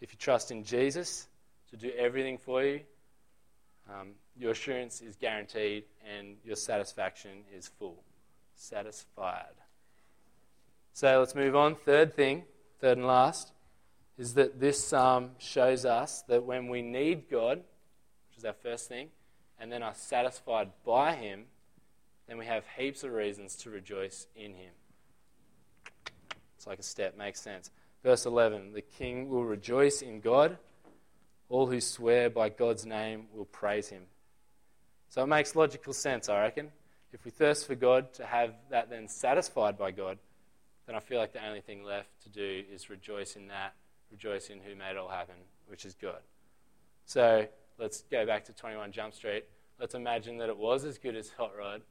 If 0.00 0.12
you 0.12 0.18
trust 0.18 0.50
in 0.50 0.64
Jesus 0.64 1.28
to 1.70 1.76
do 1.76 1.90
everything 1.98 2.38
for 2.38 2.62
you, 2.62 2.80
um, 3.88 4.12
your 4.36 4.52
assurance 4.52 5.00
is 5.00 5.16
guaranteed 5.16 5.84
and 6.16 6.36
your 6.44 6.56
satisfaction 6.56 7.42
is 7.54 7.68
full. 7.68 8.02
Satisfied. 8.54 9.54
So 10.92 11.18
let's 11.18 11.34
move 11.34 11.56
on. 11.56 11.74
Third 11.74 12.14
thing, 12.14 12.44
third 12.80 12.98
and 12.98 13.06
last, 13.06 13.52
is 14.16 14.34
that 14.34 14.60
this 14.60 14.82
psalm 14.82 15.30
shows 15.38 15.84
us 15.84 16.22
that 16.28 16.44
when 16.44 16.68
we 16.68 16.82
need 16.82 17.28
God, 17.28 17.58
which 17.58 18.38
is 18.38 18.44
our 18.44 18.52
first 18.52 18.88
thing, 18.88 19.08
and 19.58 19.72
then 19.72 19.82
are 19.82 19.94
satisfied 19.94 20.70
by 20.84 21.16
Him, 21.16 21.46
then 22.28 22.38
we 22.38 22.46
have 22.46 22.64
heaps 22.78 23.04
of 23.04 23.12
reasons 23.12 23.56
to 23.56 23.70
rejoice 23.70 24.26
in 24.34 24.54
him. 24.54 24.72
It's 26.64 26.66
like 26.66 26.78
a 26.78 26.82
step, 26.82 27.14
makes 27.18 27.42
sense. 27.42 27.70
Verse 28.02 28.24
11 28.24 28.72
The 28.72 28.80
king 28.80 29.28
will 29.28 29.44
rejoice 29.44 30.00
in 30.00 30.20
God. 30.20 30.56
All 31.50 31.66
who 31.66 31.78
swear 31.78 32.30
by 32.30 32.48
God's 32.48 32.86
name 32.86 33.26
will 33.34 33.44
praise 33.44 33.88
him. 33.88 34.04
So 35.10 35.22
it 35.22 35.26
makes 35.26 35.54
logical 35.54 35.92
sense, 35.92 36.30
I 36.30 36.40
reckon. 36.40 36.70
If 37.12 37.26
we 37.26 37.30
thirst 37.30 37.66
for 37.66 37.74
God, 37.74 38.14
to 38.14 38.24
have 38.24 38.54
that 38.70 38.88
then 38.88 39.08
satisfied 39.08 39.76
by 39.76 39.90
God, 39.90 40.16
then 40.86 40.96
I 40.96 41.00
feel 41.00 41.18
like 41.18 41.34
the 41.34 41.46
only 41.46 41.60
thing 41.60 41.84
left 41.84 42.08
to 42.22 42.30
do 42.30 42.64
is 42.72 42.88
rejoice 42.88 43.36
in 43.36 43.48
that, 43.48 43.74
rejoice 44.10 44.48
in 44.48 44.58
who 44.60 44.74
made 44.74 44.92
it 44.92 44.96
all 44.96 45.10
happen, 45.10 45.34
which 45.66 45.84
is 45.84 45.92
God. 45.92 46.20
So 47.04 47.46
let's 47.78 48.04
go 48.10 48.24
back 48.24 48.46
to 48.46 48.54
21 48.54 48.90
Jump 48.90 49.12
Street. 49.12 49.44
Let's 49.78 49.94
imagine 49.94 50.38
that 50.38 50.48
it 50.48 50.56
was 50.56 50.86
as 50.86 50.96
good 50.96 51.14
as 51.14 51.28
Hot 51.36 51.52
Rod, 51.58 51.82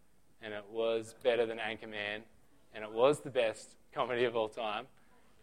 and 0.42 0.52
it 0.52 0.66
was 0.72 1.14
better 1.22 1.46
than 1.46 1.60
Anchorman, 1.60 2.24
and 2.74 2.84
it 2.84 2.92
was 2.92 3.20
the 3.20 3.30
best 3.30 3.76
comedy 3.94 4.24
of 4.26 4.36
all 4.36 4.50
time. 4.50 4.86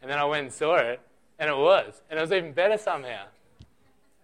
And 0.02 0.10
then 0.10 0.18
I 0.18 0.24
went 0.24 0.44
and 0.44 0.52
saw 0.52 0.76
it, 0.76 1.00
and 1.38 1.50
it 1.50 1.56
was, 1.56 2.00
and 2.10 2.18
it 2.18 2.22
was 2.22 2.32
even 2.32 2.52
better 2.52 2.78
somehow. 2.78 3.24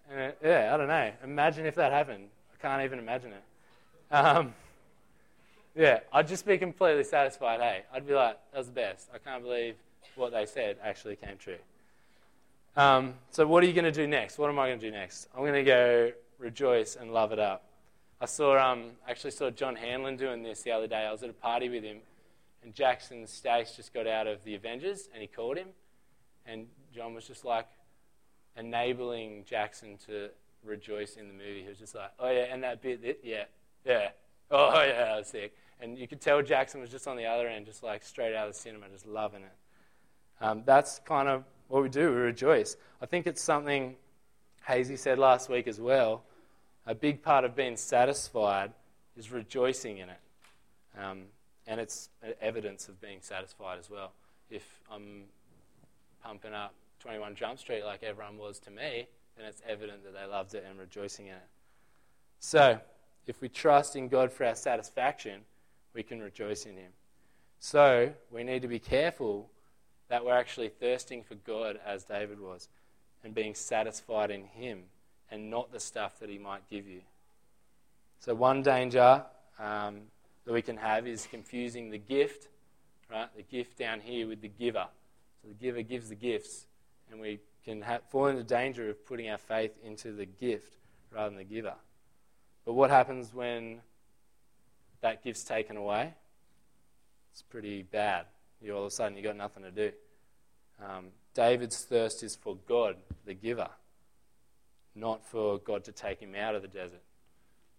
And 0.09 0.19
it, 0.19 0.37
yeah, 0.43 0.71
I 0.73 0.77
don't 0.77 0.87
know. 0.87 1.11
Imagine 1.23 1.65
if 1.65 1.75
that 1.75 1.91
happened. 1.91 2.27
I 2.53 2.61
can't 2.61 2.83
even 2.83 2.99
imagine 2.99 3.31
it. 3.33 4.13
Um, 4.13 4.53
yeah, 5.75 5.99
I'd 6.11 6.27
just 6.27 6.45
be 6.45 6.57
completely 6.57 7.03
satisfied. 7.03 7.59
Hey, 7.59 7.83
I'd 7.93 8.07
be 8.07 8.13
like, 8.13 8.37
that 8.51 8.57
was 8.57 8.67
the 8.67 8.73
best. 8.73 9.09
I 9.13 9.19
can't 9.19 9.43
believe 9.43 9.75
what 10.15 10.31
they 10.31 10.45
said 10.45 10.77
actually 10.83 11.15
came 11.15 11.37
true. 11.37 11.57
Um, 12.75 13.15
so, 13.31 13.45
what 13.45 13.63
are 13.63 13.67
you 13.67 13.73
going 13.73 13.85
to 13.85 13.91
do 13.91 14.07
next? 14.07 14.37
What 14.37 14.49
am 14.49 14.59
I 14.59 14.67
going 14.67 14.79
to 14.79 14.85
do 14.85 14.91
next? 14.91 15.27
I'm 15.35 15.41
going 15.41 15.53
to 15.53 15.63
go 15.63 16.11
rejoice 16.39 16.95
and 16.95 17.11
love 17.11 17.31
it 17.31 17.39
up. 17.39 17.63
I 18.19 18.25
saw, 18.25 18.57
um, 18.57 18.91
actually 19.07 19.31
saw 19.31 19.49
John 19.51 19.75
Hanlon 19.75 20.17
doing 20.17 20.41
this 20.41 20.63
the 20.63 20.71
other 20.71 20.87
day. 20.87 21.05
I 21.05 21.11
was 21.11 21.21
at 21.23 21.29
a 21.29 21.33
party 21.33 21.69
with 21.69 21.83
him, 21.83 21.97
and 22.63 22.73
Jackson 22.73 23.27
Stace 23.27 23.75
just 23.75 23.93
got 23.93 24.07
out 24.07 24.27
of 24.27 24.43
the 24.43 24.55
Avengers, 24.55 25.09
and 25.13 25.21
he 25.21 25.27
called 25.27 25.57
him, 25.57 25.69
and 26.45 26.67
John 26.93 27.13
was 27.13 27.27
just 27.27 27.45
like 27.45 27.67
enabling 28.57 29.45
Jackson 29.45 29.97
to 30.07 30.29
rejoice 30.63 31.15
in 31.15 31.27
the 31.27 31.33
movie. 31.33 31.61
He 31.63 31.69
was 31.69 31.77
just 31.77 31.95
like, 31.95 32.11
"Oh 32.19 32.29
yeah, 32.29 32.45
and 32.51 32.63
that 32.63 32.81
bit, 32.81 33.19
yeah, 33.23 33.43
yeah, 33.85 34.09
oh 34.51 34.71
yeah, 34.83 35.05
that 35.05 35.17
was 35.17 35.27
sick." 35.27 35.55
And 35.79 35.97
you 35.97 36.07
could 36.07 36.21
tell 36.21 36.41
Jackson 36.41 36.81
was 36.81 36.89
just 36.89 37.07
on 37.07 37.17
the 37.17 37.25
other 37.25 37.47
end, 37.47 37.65
just 37.65 37.83
like 37.83 38.03
straight 38.03 38.35
out 38.35 38.47
of 38.47 38.53
the 38.53 38.59
cinema, 38.59 38.89
just 38.89 39.05
loving 39.05 39.43
it. 39.43 39.55
Um, 40.41 40.63
that's 40.65 40.99
kind 40.99 41.27
of 41.27 41.43
what 41.67 41.83
we 41.83 41.89
do. 41.89 42.09
We 42.09 42.15
rejoice. 42.15 42.75
I 43.01 43.05
think 43.05 43.27
it's 43.27 43.41
something 43.41 43.95
Hazy 44.65 44.95
said 44.95 45.19
last 45.19 45.49
week 45.49 45.67
as 45.67 45.79
well. 45.79 46.23
A 46.85 46.95
big 46.95 47.21
part 47.21 47.43
of 47.45 47.55
being 47.55 47.77
satisfied 47.77 48.71
is 49.15 49.31
rejoicing 49.31 49.97
in 49.97 50.09
it. 50.09 50.19
Um, 50.99 51.23
and 51.67 51.79
it's 51.79 52.09
evidence 52.41 52.87
of 52.87 52.99
being 53.01 53.19
satisfied 53.21 53.77
as 53.77 53.89
well. 53.89 54.13
If 54.49 54.63
I'm 54.91 55.23
pumping 56.23 56.53
up 56.53 56.73
21 57.01 57.35
Jump 57.35 57.59
Street 57.59 57.83
like 57.83 58.03
everyone 58.03 58.37
was 58.37 58.59
to 58.59 58.71
me, 58.71 59.07
then 59.35 59.45
it's 59.45 59.61
evident 59.67 60.03
that 60.03 60.13
they 60.13 60.25
loved 60.25 60.55
it 60.55 60.65
and 60.67 60.79
rejoicing 60.79 61.27
in 61.27 61.33
it. 61.33 61.47
So, 62.39 62.79
if 63.27 63.41
we 63.41 63.49
trust 63.49 63.95
in 63.95 64.07
God 64.07 64.31
for 64.31 64.45
our 64.45 64.55
satisfaction, 64.55 65.41
we 65.93 66.03
can 66.03 66.21
rejoice 66.21 66.65
in 66.65 66.77
Him. 66.77 66.91
So, 67.59 68.13
we 68.31 68.43
need 68.43 68.61
to 68.61 68.67
be 68.67 68.79
careful 68.79 69.49
that 70.09 70.23
we're 70.23 70.37
actually 70.37 70.69
thirsting 70.69 71.23
for 71.23 71.35
God 71.35 71.79
as 71.85 72.05
David 72.05 72.39
was 72.39 72.69
and 73.23 73.35
being 73.35 73.53
satisfied 73.53 74.31
in 74.31 74.45
Him 74.45 74.83
and 75.29 75.49
not 75.49 75.71
the 75.71 75.79
stuff 75.79 76.19
that 76.19 76.29
He 76.29 76.37
might 76.37 76.67
give 76.69 76.87
you. 76.87 77.01
So, 78.19 78.33
one 78.33 78.63
danger 78.63 79.23
um, 79.59 80.01
that 80.47 80.53
we 80.53 80.61
can 80.61 80.77
have 80.77 81.05
is 81.05 81.27
confusing 81.29 81.89
the 81.89 81.97
gift, 81.97 82.47
right? 83.11 83.27
The 83.35 83.43
gift 83.43 83.77
down 83.77 83.99
here 83.99 84.29
with 84.29 84.39
the 84.39 84.47
giver. 84.47 84.87
So, 85.41 85.49
the 85.49 85.53
giver 85.53 85.81
gives 85.81 86.07
the 86.07 86.15
gifts, 86.15 86.65
and 87.11 87.19
we 87.19 87.39
can 87.65 87.81
have, 87.81 88.03
fall 88.09 88.27
into 88.27 88.43
danger 88.43 88.89
of 88.89 89.05
putting 89.05 89.29
our 89.29 89.37
faith 89.37 89.77
into 89.83 90.13
the 90.13 90.25
gift 90.25 90.77
rather 91.11 91.31
than 91.31 91.37
the 91.39 91.43
giver. 91.43 91.73
But 92.65 92.73
what 92.73 92.89
happens 92.89 93.33
when 93.33 93.81
that 95.01 95.21
gift's 95.21 95.43
taken 95.43 95.75
away? 95.75 96.13
It's 97.33 97.41
pretty 97.41 97.83
bad. 97.83 98.27
You 98.61 98.73
all 98.73 98.83
of 98.83 98.87
a 98.87 98.91
sudden 98.91 99.17
you 99.17 99.23
got 99.23 99.35
nothing 99.35 99.63
to 99.63 99.71
do. 99.71 99.91
Um, 100.81 101.07
David's 101.33 101.83
thirst 101.83 102.23
is 102.23 102.37
for 102.37 102.55
God, 102.69 102.95
the 103.25 103.33
giver, 103.33 103.69
not 104.95 105.25
for 105.25 105.57
God 105.57 105.83
to 105.83 105.91
take 105.91 106.21
him 106.21 106.35
out 106.35 106.55
of 106.55 106.61
the 106.61 106.69
desert, 106.69 107.03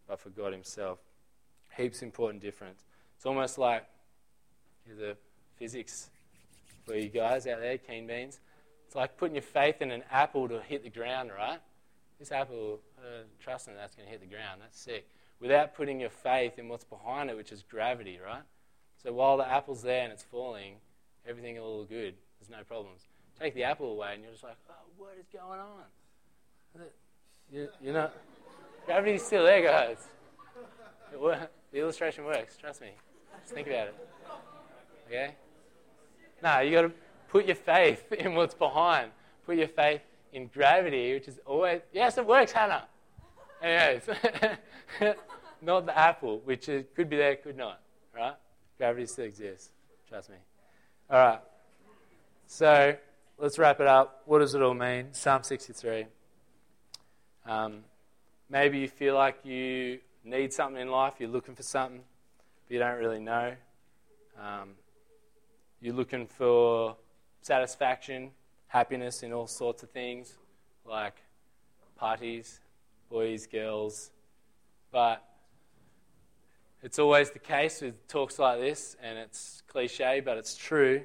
but 0.07 0.20
for 0.20 0.28
God 0.28 0.52
Himself. 0.52 0.98
Heaps 1.78 2.02
important 2.02 2.42
difference. 2.42 2.84
It's 3.16 3.24
almost 3.24 3.56
like 3.56 3.86
the 4.86 5.16
physics 5.56 6.10
for 6.84 6.96
you 6.96 7.08
guys 7.08 7.46
out 7.46 7.60
there, 7.60 7.78
keen 7.78 8.06
beans. 8.06 8.40
It's 8.86 8.96
like 8.96 9.16
putting 9.16 9.36
your 9.36 9.42
faith 9.42 9.80
in 9.80 9.92
an 9.92 10.02
apple 10.10 10.48
to 10.48 10.60
hit 10.60 10.82
the 10.82 10.90
ground, 10.90 11.30
right? 11.36 11.60
This 12.18 12.32
apple, 12.32 12.80
uh, 12.98 13.22
trusting 13.38 13.74
that's 13.74 13.94
going 13.94 14.06
to 14.06 14.10
hit 14.10 14.20
the 14.20 14.26
ground. 14.26 14.60
That's 14.60 14.80
sick. 14.80 15.06
Without 15.40 15.76
putting 15.76 16.00
your 16.00 16.10
faith 16.10 16.58
in 16.58 16.68
what's 16.68 16.82
behind 16.82 17.30
it, 17.30 17.36
which 17.36 17.52
is 17.52 17.62
gravity, 17.62 18.18
right? 18.24 18.42
So 19.00 19.12
while 19.12 19.36
the 19.36 19.48
apple's 19.48 19.82
there 19.82 20.02
and 20.02 20.12
it's 20.12 20.24
falling, 20.24 20.74
everything 21.28 21.60
look 21.60 21.88
good. 21.88 22.14
There's 22.40 22.50
no 22.50 22.64
problems. 22.64 23.02
Take 23.38 23.54
the 23.54 23.62
apple 23.62 23.92
away, 23.92 24.14
and 24.14 24.22
you're 24.24 24.32
just 24.32 24.42
like, 24.42 24.56
oh, 24.68 24.74
what 24.96 25.14
is 25.20 25.26
going 25.32 25.60
on? 25.60 25.84
You, 27.52 27.68
you 27.80 27.92
know, 27.92 28.10
gravity's 28.84 29.22
still 29.22 29.44
there, 29.44 29.62
guys. 29.62 29.98
The 31.72 31.78
illustration 31.78 32.24
works. 32.24 32.57
Trust 32.57 32.81
me. 32.81 32.90
Just 33.42 33.54
think 33.54 33.66
about 33.66 33.88
it. 33.88 33.94
Okay? 35.07 35.35
No, 36.42 36.61
you 36.61 36.72
got 36.72 36.83
to 36.83 36.92
put 37.28 37.46
your 37.46 37.57
faith 37.57 38.12
in 38.18 38.35
what's 38.35 38.54
behind. 38.54 39.11
Put 39.46 39.57
your 39.57 39.68
faith 39.68 40.02
in 40.33 40.48
gravity, 40.48 41.14
which 41.14 41.28
is 41.28 41.40
always 41.46 41.81
yes, 41.92 42.18
it 42.18 42.26
works, 42.26 42.52
Hannah. 42.52 42.85
Anyways, 43.62 44.02
not 45.62 45.87
the 45.87 45.98
apple, 45.98 46.40
which 46.44 46.68
is, 46.68 46.85
could 46.94 47.09
be 47.09 47.16
there, 47.16 47.37
could 47.37 47.57
not. 47.57 47.81
Right? 48.14 48.35
Gravity 48.76 49.07
still 49.07 49.24
exists. 49.24 49.70
Trust 50.09 50.31
me. 50.31 50.37
All 51.11 51.18
right. 51.18 51.40
So 52.46 52.96
let's 53.38 53.59
wrap 53.59 53.81
it 53.81 53.87
up. 53.87 54.22
What 54.26 54.38
does 54.38 54.54
it 54.54 54.62
all 54.62 54.74
mean? 54.74 55.09
Psalm 55.12 55.42
63. 55.42 56.07
Um, 57.46 57.81
maybe 58.48 58.78
you 58.78 58.88
feel 58.88 59.14
like 59.14 59.44
you 59.44 59.98
need 60.28 60.52
something 60.52 60.80
in 60.80 60.90
life, 60.90 61.14
you're 61.18 61.28
looking 61.28 61.54
for 61.54 61.62
something, 61.62 62.02
but 62.66 62.72
you 62.72 62.78
don't 62.78 62.98
really 62.98 63.20
know. 63.20 63.54
Um, 64.40 64.70
you're 65.80 65.94
looking 65.94 66.26
for 66.26 66.96
satisfaction, 67.40 68.30
happiness 68.66 69.22
in 69.22 69.32
all 69.32 69.46
sorts 69.46 69.82
of 69.82 69.90
things, 69.90 70.34
like 70.84 71.14
parties, 71.96 72.60
boys, 73.10 73.46
girls. 73.46 74.10
But 74.90 75.22
it's 76.82 76.98
always 76.98 77.30
the 77.30 77.38
case 77.38 77.80
with 77.80 78.06
talks 78.08 78.38
like 78.38 78.60
this, 78.60 78.96
and 79.02 79.18
it's 79.18 79.62
cliche, 79.66 80.20
but 80.20 80.38
it's 80.38 80.56
true, 80.56 81.02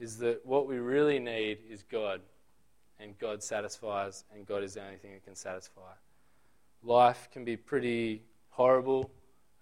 is 0.00 0.18
that 0.18 0.44
what 0.44 0.66
we 0.66 0.76
really 0.76 1.18
need 1.18 1.58
is 1.68 1.82
God. 1.82 2.20
And 2.98 3.18
God 3.18 3.42
satisfies, 3.42 4.24
and 4.32 4.46
God 4.46 4.62
is 4.62 4.74
the 4.74 4.84
only 4.84 4.96
thing 4.96 5.12
that 5.12 5.24
can 5.24 5.34
satisfy. 5.34 5.92
Life 6.84 7.28
can 7.32 7.44
be 7.44 7.56
pretty 7.56 8.22
horrible. 8.52 9.10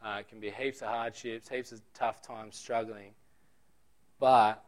Uh, 0.04 0.18
it 0.20 0.28
can 0.28 0.40
be 0.40 0.50
heaps 0.50 0.82
of 0.82 0.88
hardships, 0.88 1.48
heaps 1.48 1.72
of 1.72 1.80
tough 1.94 2.22
times, 2.22 2.56
struggling. 2.56 3.12
But 4.18 4.62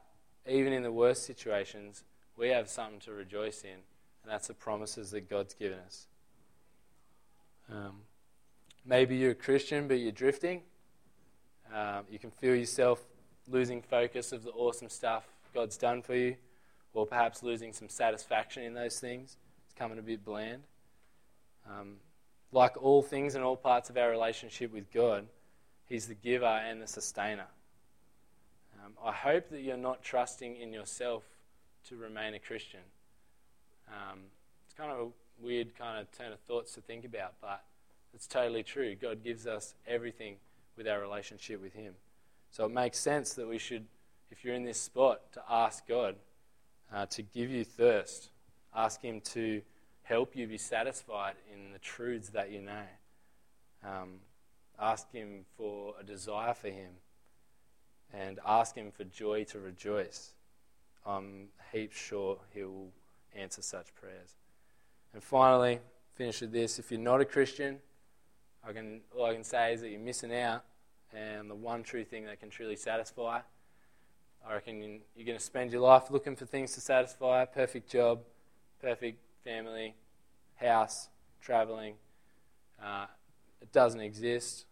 even 0.48 0.72
in 0.72 0.82
the 0.82 0.92
worst 0.92 1.24
situations, 1.24 2.04
we 2.36 2.48
have 2.48 2.68
something 2.68 3.00
to 3.00 3.12
rejoice 3.12 3.62
in, 3.62 3.70
and 3.70 4.26
that's 4.26 4.48
the 4.48 4.54
promises 4.54 5.10
that 5.10 5.28
God's 5.28 5.54
given 5.54 5.78
us. 5.86 6.06
Um, 7.70 8.00
maybe 8.84 9.16
you're 9.16 9.32
a 9.32 9.34
Christian, 9.34 9.88
but 9.88 9.98
you're 9.98 10.12
drifting. 10.12 10.62
Um, 11.74 12.04
you 12.10 12.18
can 12.18 12.30
feel 12.30 12.54
yourself 12.54 13.02
losing 13.48 13.82
focus 13.82 14.32
of 14.32 14.44
the 14.44 14.50
awesome 14.50 14.88
stuff 14.88 15.24
God's 15.54 15.76
done 15.76 16.02
for 16.02 16.14
you, 16.14 16.36
or 16.94 17.06
perhaps 17.06 17.42
losing 17.42 17.72
some 17.72 17.88
satisfaction 17.88 18.62
in 18.62 18.74
those 18.74 18.98
things. 18.98 19.36
It's 19.64 19.74
coming 19.74 19.98
a 19.98 20.02
bit 20.02 20.24
bland. 20.24 20.62
Um, 21.68 21.96
like 22.52 22.82
all 22.82 23.02
things 23.02 23.34
and 23.34 23.42
all 23.42 23.56
parts 23.56 23.90
of 23.90 23.96
our 23.96 24.10
relationship 24.10 24.72
with 24.72 24.92
God, 24.92 25.26
He's 25.86 26.06
the 26.06 26.14
giver 26.14 26.46
and 26.46 26.80
the 26.80 26.86
sustainer. 26.86 27.46
Um, 28.84 28.92
I 29.04 29.12
hope 29.12 29.50
that 29.50 29.60
you're 29.60 29.76
not 29.76 30.02
trusting 30.02 30.56
in 30.56 30.72
yourself 30.72 31.22
to 31.88 31.96
remain 31.96 32.34
a 32.34 32.38
Christian. 32.38 32.80
Um, 33.88 34.20
it's 34.64 34.74
kind 34.74 34.90
of 34.90 34.98
a 34.98 35.44
weird 35.44 35.76
kind 35.76 36.00
of 36.00 36.10
turn 36.16 36.32
of 36.32 36.40
thoughts 36.40 36.74
to 36.74 36.80
think 36.80 37.04
about, 37.04 37.34
but 37.40 37.62
it's 38.14 38.26
totally 38.26 38.62
true. 38.62 38.94
God 38.94 39.22
gives 39.22 39.46
us 39.46 39.74
everything 39.86 40.36
with 40.76 40.88
our 40.88 41.00
relationship 41.00 41.60
with 41.60 41.74
Him. 41.74 41.94
So 42.50 42.64
it 42.66 42.72
makes 42.72 42.98
sense 42.98 43.34
that 43.34 43.48
we 43.48 43.58
should, 43.58 43.84
if 44.30 44.44
you're 44.44 44.54
in 44.54 44.64
this 44.64 44.80
spot, 44.80 45.20
to 45.32 45.42
ask 45.48 45.86
God 45.86 46.16
uh, 46.92 47.06
to 47.06 47.22
give 47.22 47.50
you 47.50 47.64
thirst. 47.64 48.30
Ask 48.74 49.02
Him 49.02 49.20
to 49.32 49.62
help 50.02 50.36
you 50.36 50.46
be 50.46 50.58
satisfied 50.58 51.34
in 51.52 51.72
the 51.72 51.78
truths 51.78 52.30
that 52.30 52.50
you 52.50 52.60
know. 52.60 52.84
Um, 53.84 54.20
ask 54.78 55.10
Him 55.12 55.44
for 55.56 55.94
a 56.00 56.04
desire 56.04 56.54
for 56.54 56.68
Him, 56.68 56.90
and 58.12 58.38
ask 58.46 58.74
Him 58.74 58.90
for 58.90 59.04
joy 59.04 59.44
to 59.44 59.58
rejoice. 59.58 60.32
I'm 61.06 61.48
heaps 61.72 61.96
sure 61.96 62.38
He 62.52 62.62
will 62.62 62.90
answer 63.34 63.62
such 63.62 63.94
prayers. 63.94 64.36
And 65.14 65.22
finally, 65.22 65.80
finish 66.14 66.40
with 66.40 66.52
this: 66.52 66.78
if 66.78 66.90
you're 66.90 67.00
not 67.00 67.20
a 67.20 67.24
Christian, 67.24 67.78
I 68.66 68.72
can 68.72 69.00
all 69.16 69.26
I 69.26 69.34
can 69.34 69.44
say 69.44 69.74
is 69.74 69.80
that 69.80 69.90
you're 69.90 70.00
missing 70.00 70.34
out, 70.34 70.64
and 71.12 71.50
the 71.50 71.54
one 71.54 71.82
true 71.82 72.04
thing 72.04 72.24
that 72.26 72.40
can 72.40 72.50
truly 72.50 72.76
satisfy. 72.76 73.40
I 74.44 74.54
reckon 74.54 75.00
you're 75.14 75.26
going 75.26 75.38
to 75.38 75.44
spend 75.44 75.70
your 75.70 75.82
life 75.82 76.10
looking 76.10 76.34
for 76.34 76.46
things 76.46 76.72
to 76.74 76.80
satisfy 76.80 77.44
perfect 77.44 77.88
job, 77.88 78.20
perfect 78.80 79.18
family, 79.44 79.94
house, 80.56 81.08
traveling. 81.40 81.94
Uh, 82.82 83.06
it 83.60 83.72
doesn't 83.72 84.00
exist. 84.00 84.66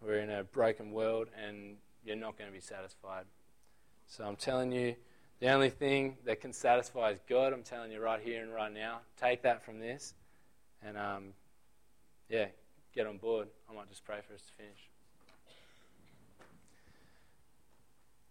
We're 0.00 0.20
in 0.20 0.30
a 0.30 0.44
broken 0.44 0.92
world 0.92 1.28
and 1.44 1.76
you're 2.04 2.16
not 2.16 2.38
going 2.38 2.48
to 2.48 2.54
be 2.54 2.60
satisfied. 2.60 3.24
So 4.06 4.24
I'm 4.24 4.36
telling 4.36 4.72
you, 4.72 4.94
the 5.40 5.50
only 5.50 5.70
thing 5.70 6.16
that 6.24 6.40
can 6.40 6.52
satisfy 6.52 7.10
is 7.10 7.20
God. 7.28 7.52
I'm 7.52 7.62
telling 7.62 7.92
you 7.92 8.00
right 8.00 8.20
here 8.20 8.42
and 8.42 8.52
right 8.52 8.72
now. 8.72 9.00
Take 9.20 9.42
that 9.42 9.64
from 9.64 9.78
this 9.78 10.14
and, 10.82 10.96
um, 10.96 11.24
yeah, 12.28 12.46
get 12.94 13.06
on 13.06 13.18
board. 13.18 13.48
I 13.70 13.74
might 13.74 13.88
just 13.88 14.04
pray 14.04 14.18
for 14.26 14.34
us 14.34 14.42
to 14.42 14.52
finish. 14.54 14.88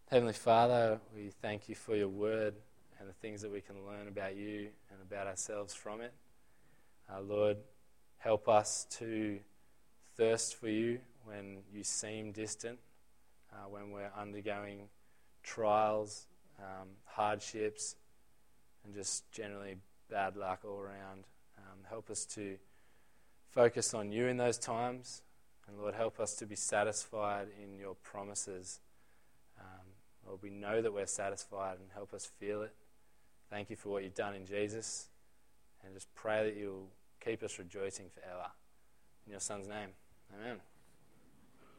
Heavenly 0.10 0.34
Father, 0.34 1.00
we 1.14 1.32
thank 1.42 1.68
you 1.68 1.76
for 1.76 1.96
your 1.96 2.08
word 2.08 2.56
and 3.00 3.08
the 3.08 3.14
things 3.14 3.42
that 3.42 3.52
we 3.52 3.62
can 3.62 3.86
learn 3.86 4.08
about 4.08 4.36
you 4.36 4.70
and 4.92 5.02
about 5.02 5.28
ourselves 5.28 5.74
from 5.74 6.02
it. 6.02 6.14
Uh, 7.12 7.22
Lord, 7.22 7.58
help 8.18 8.48
us 8.50 8.86
to 8.92 9.40
thirst 10.16 10.56
for 10.56 10.70
you 10.70 11.00
when 11.26 11.60
you 11.74 11.84
seem 11.84 12.32
distant, 12.32 12.80
uh, 13.54 13.70
when 13.70 13.92
we're 13.92 14.12
undergoing 14.18 14.90
trials, 15.44 16.26
um, 16.60 16.88
hardships, 17.06 17.96
and 18.84 18.94
just 18.94 19.32
generally 19.32 19.76
bad 20.10 20.36
luck 20.36 20.62
all 20.66 20.80
around. 20.80 21.26
Um, 21.58 21.80
help 21.90 22.10
us 22.10 22.26
to 22.26 22.58
focus 23.52 23.94
on 23.94 24.12
you 24.12 24.28
in 24.28 24.38
those 24.38 24.58
times. 24.58 25.22
And 25.68 25.78
Lord, 25.78 25.96
help 25.96 26.20
us 26.20 26.36
to 26.36 26.46
be 26.46 26.56
satisfied 26.56 27.48
in 27.62 27.78
your 27.78 27.96
promises. 27.96 28.80
Um, 29.60 29.86
Lord, 30.26 30.40
we 30.42 30.50
know 30.50 30.82
that 30.82 30.94
we're 30.94 31.06
satisfied 31.06 31.78
and 31.80 31.90
help 31.94 32.14
us 32.14 32.30
feel 32.40 32.62
it. 32.62 32.74
Thank 33.50 33.70
you 33.70 33.76
for 33.76 33.90
what 33.90 34.04
you've 34.04 34.16
done 34.16 34.36
in 34.36 34.46
Jesus. 34.46 35.08
And 35.84 35.94
just 35.94 36.14
pray 36.16 36.44
that 36.44 36.58
you'll 36.58 36.90
keep 37.24 37.44
us 37.44 37.58
rejoicing 37.60 38.08
forever. 38.10 38.48
In 39.26 39.32
your 39.32 39.40
Son's 39.40 39.68
name, 39.68 39.90
amen. 40.34 40.58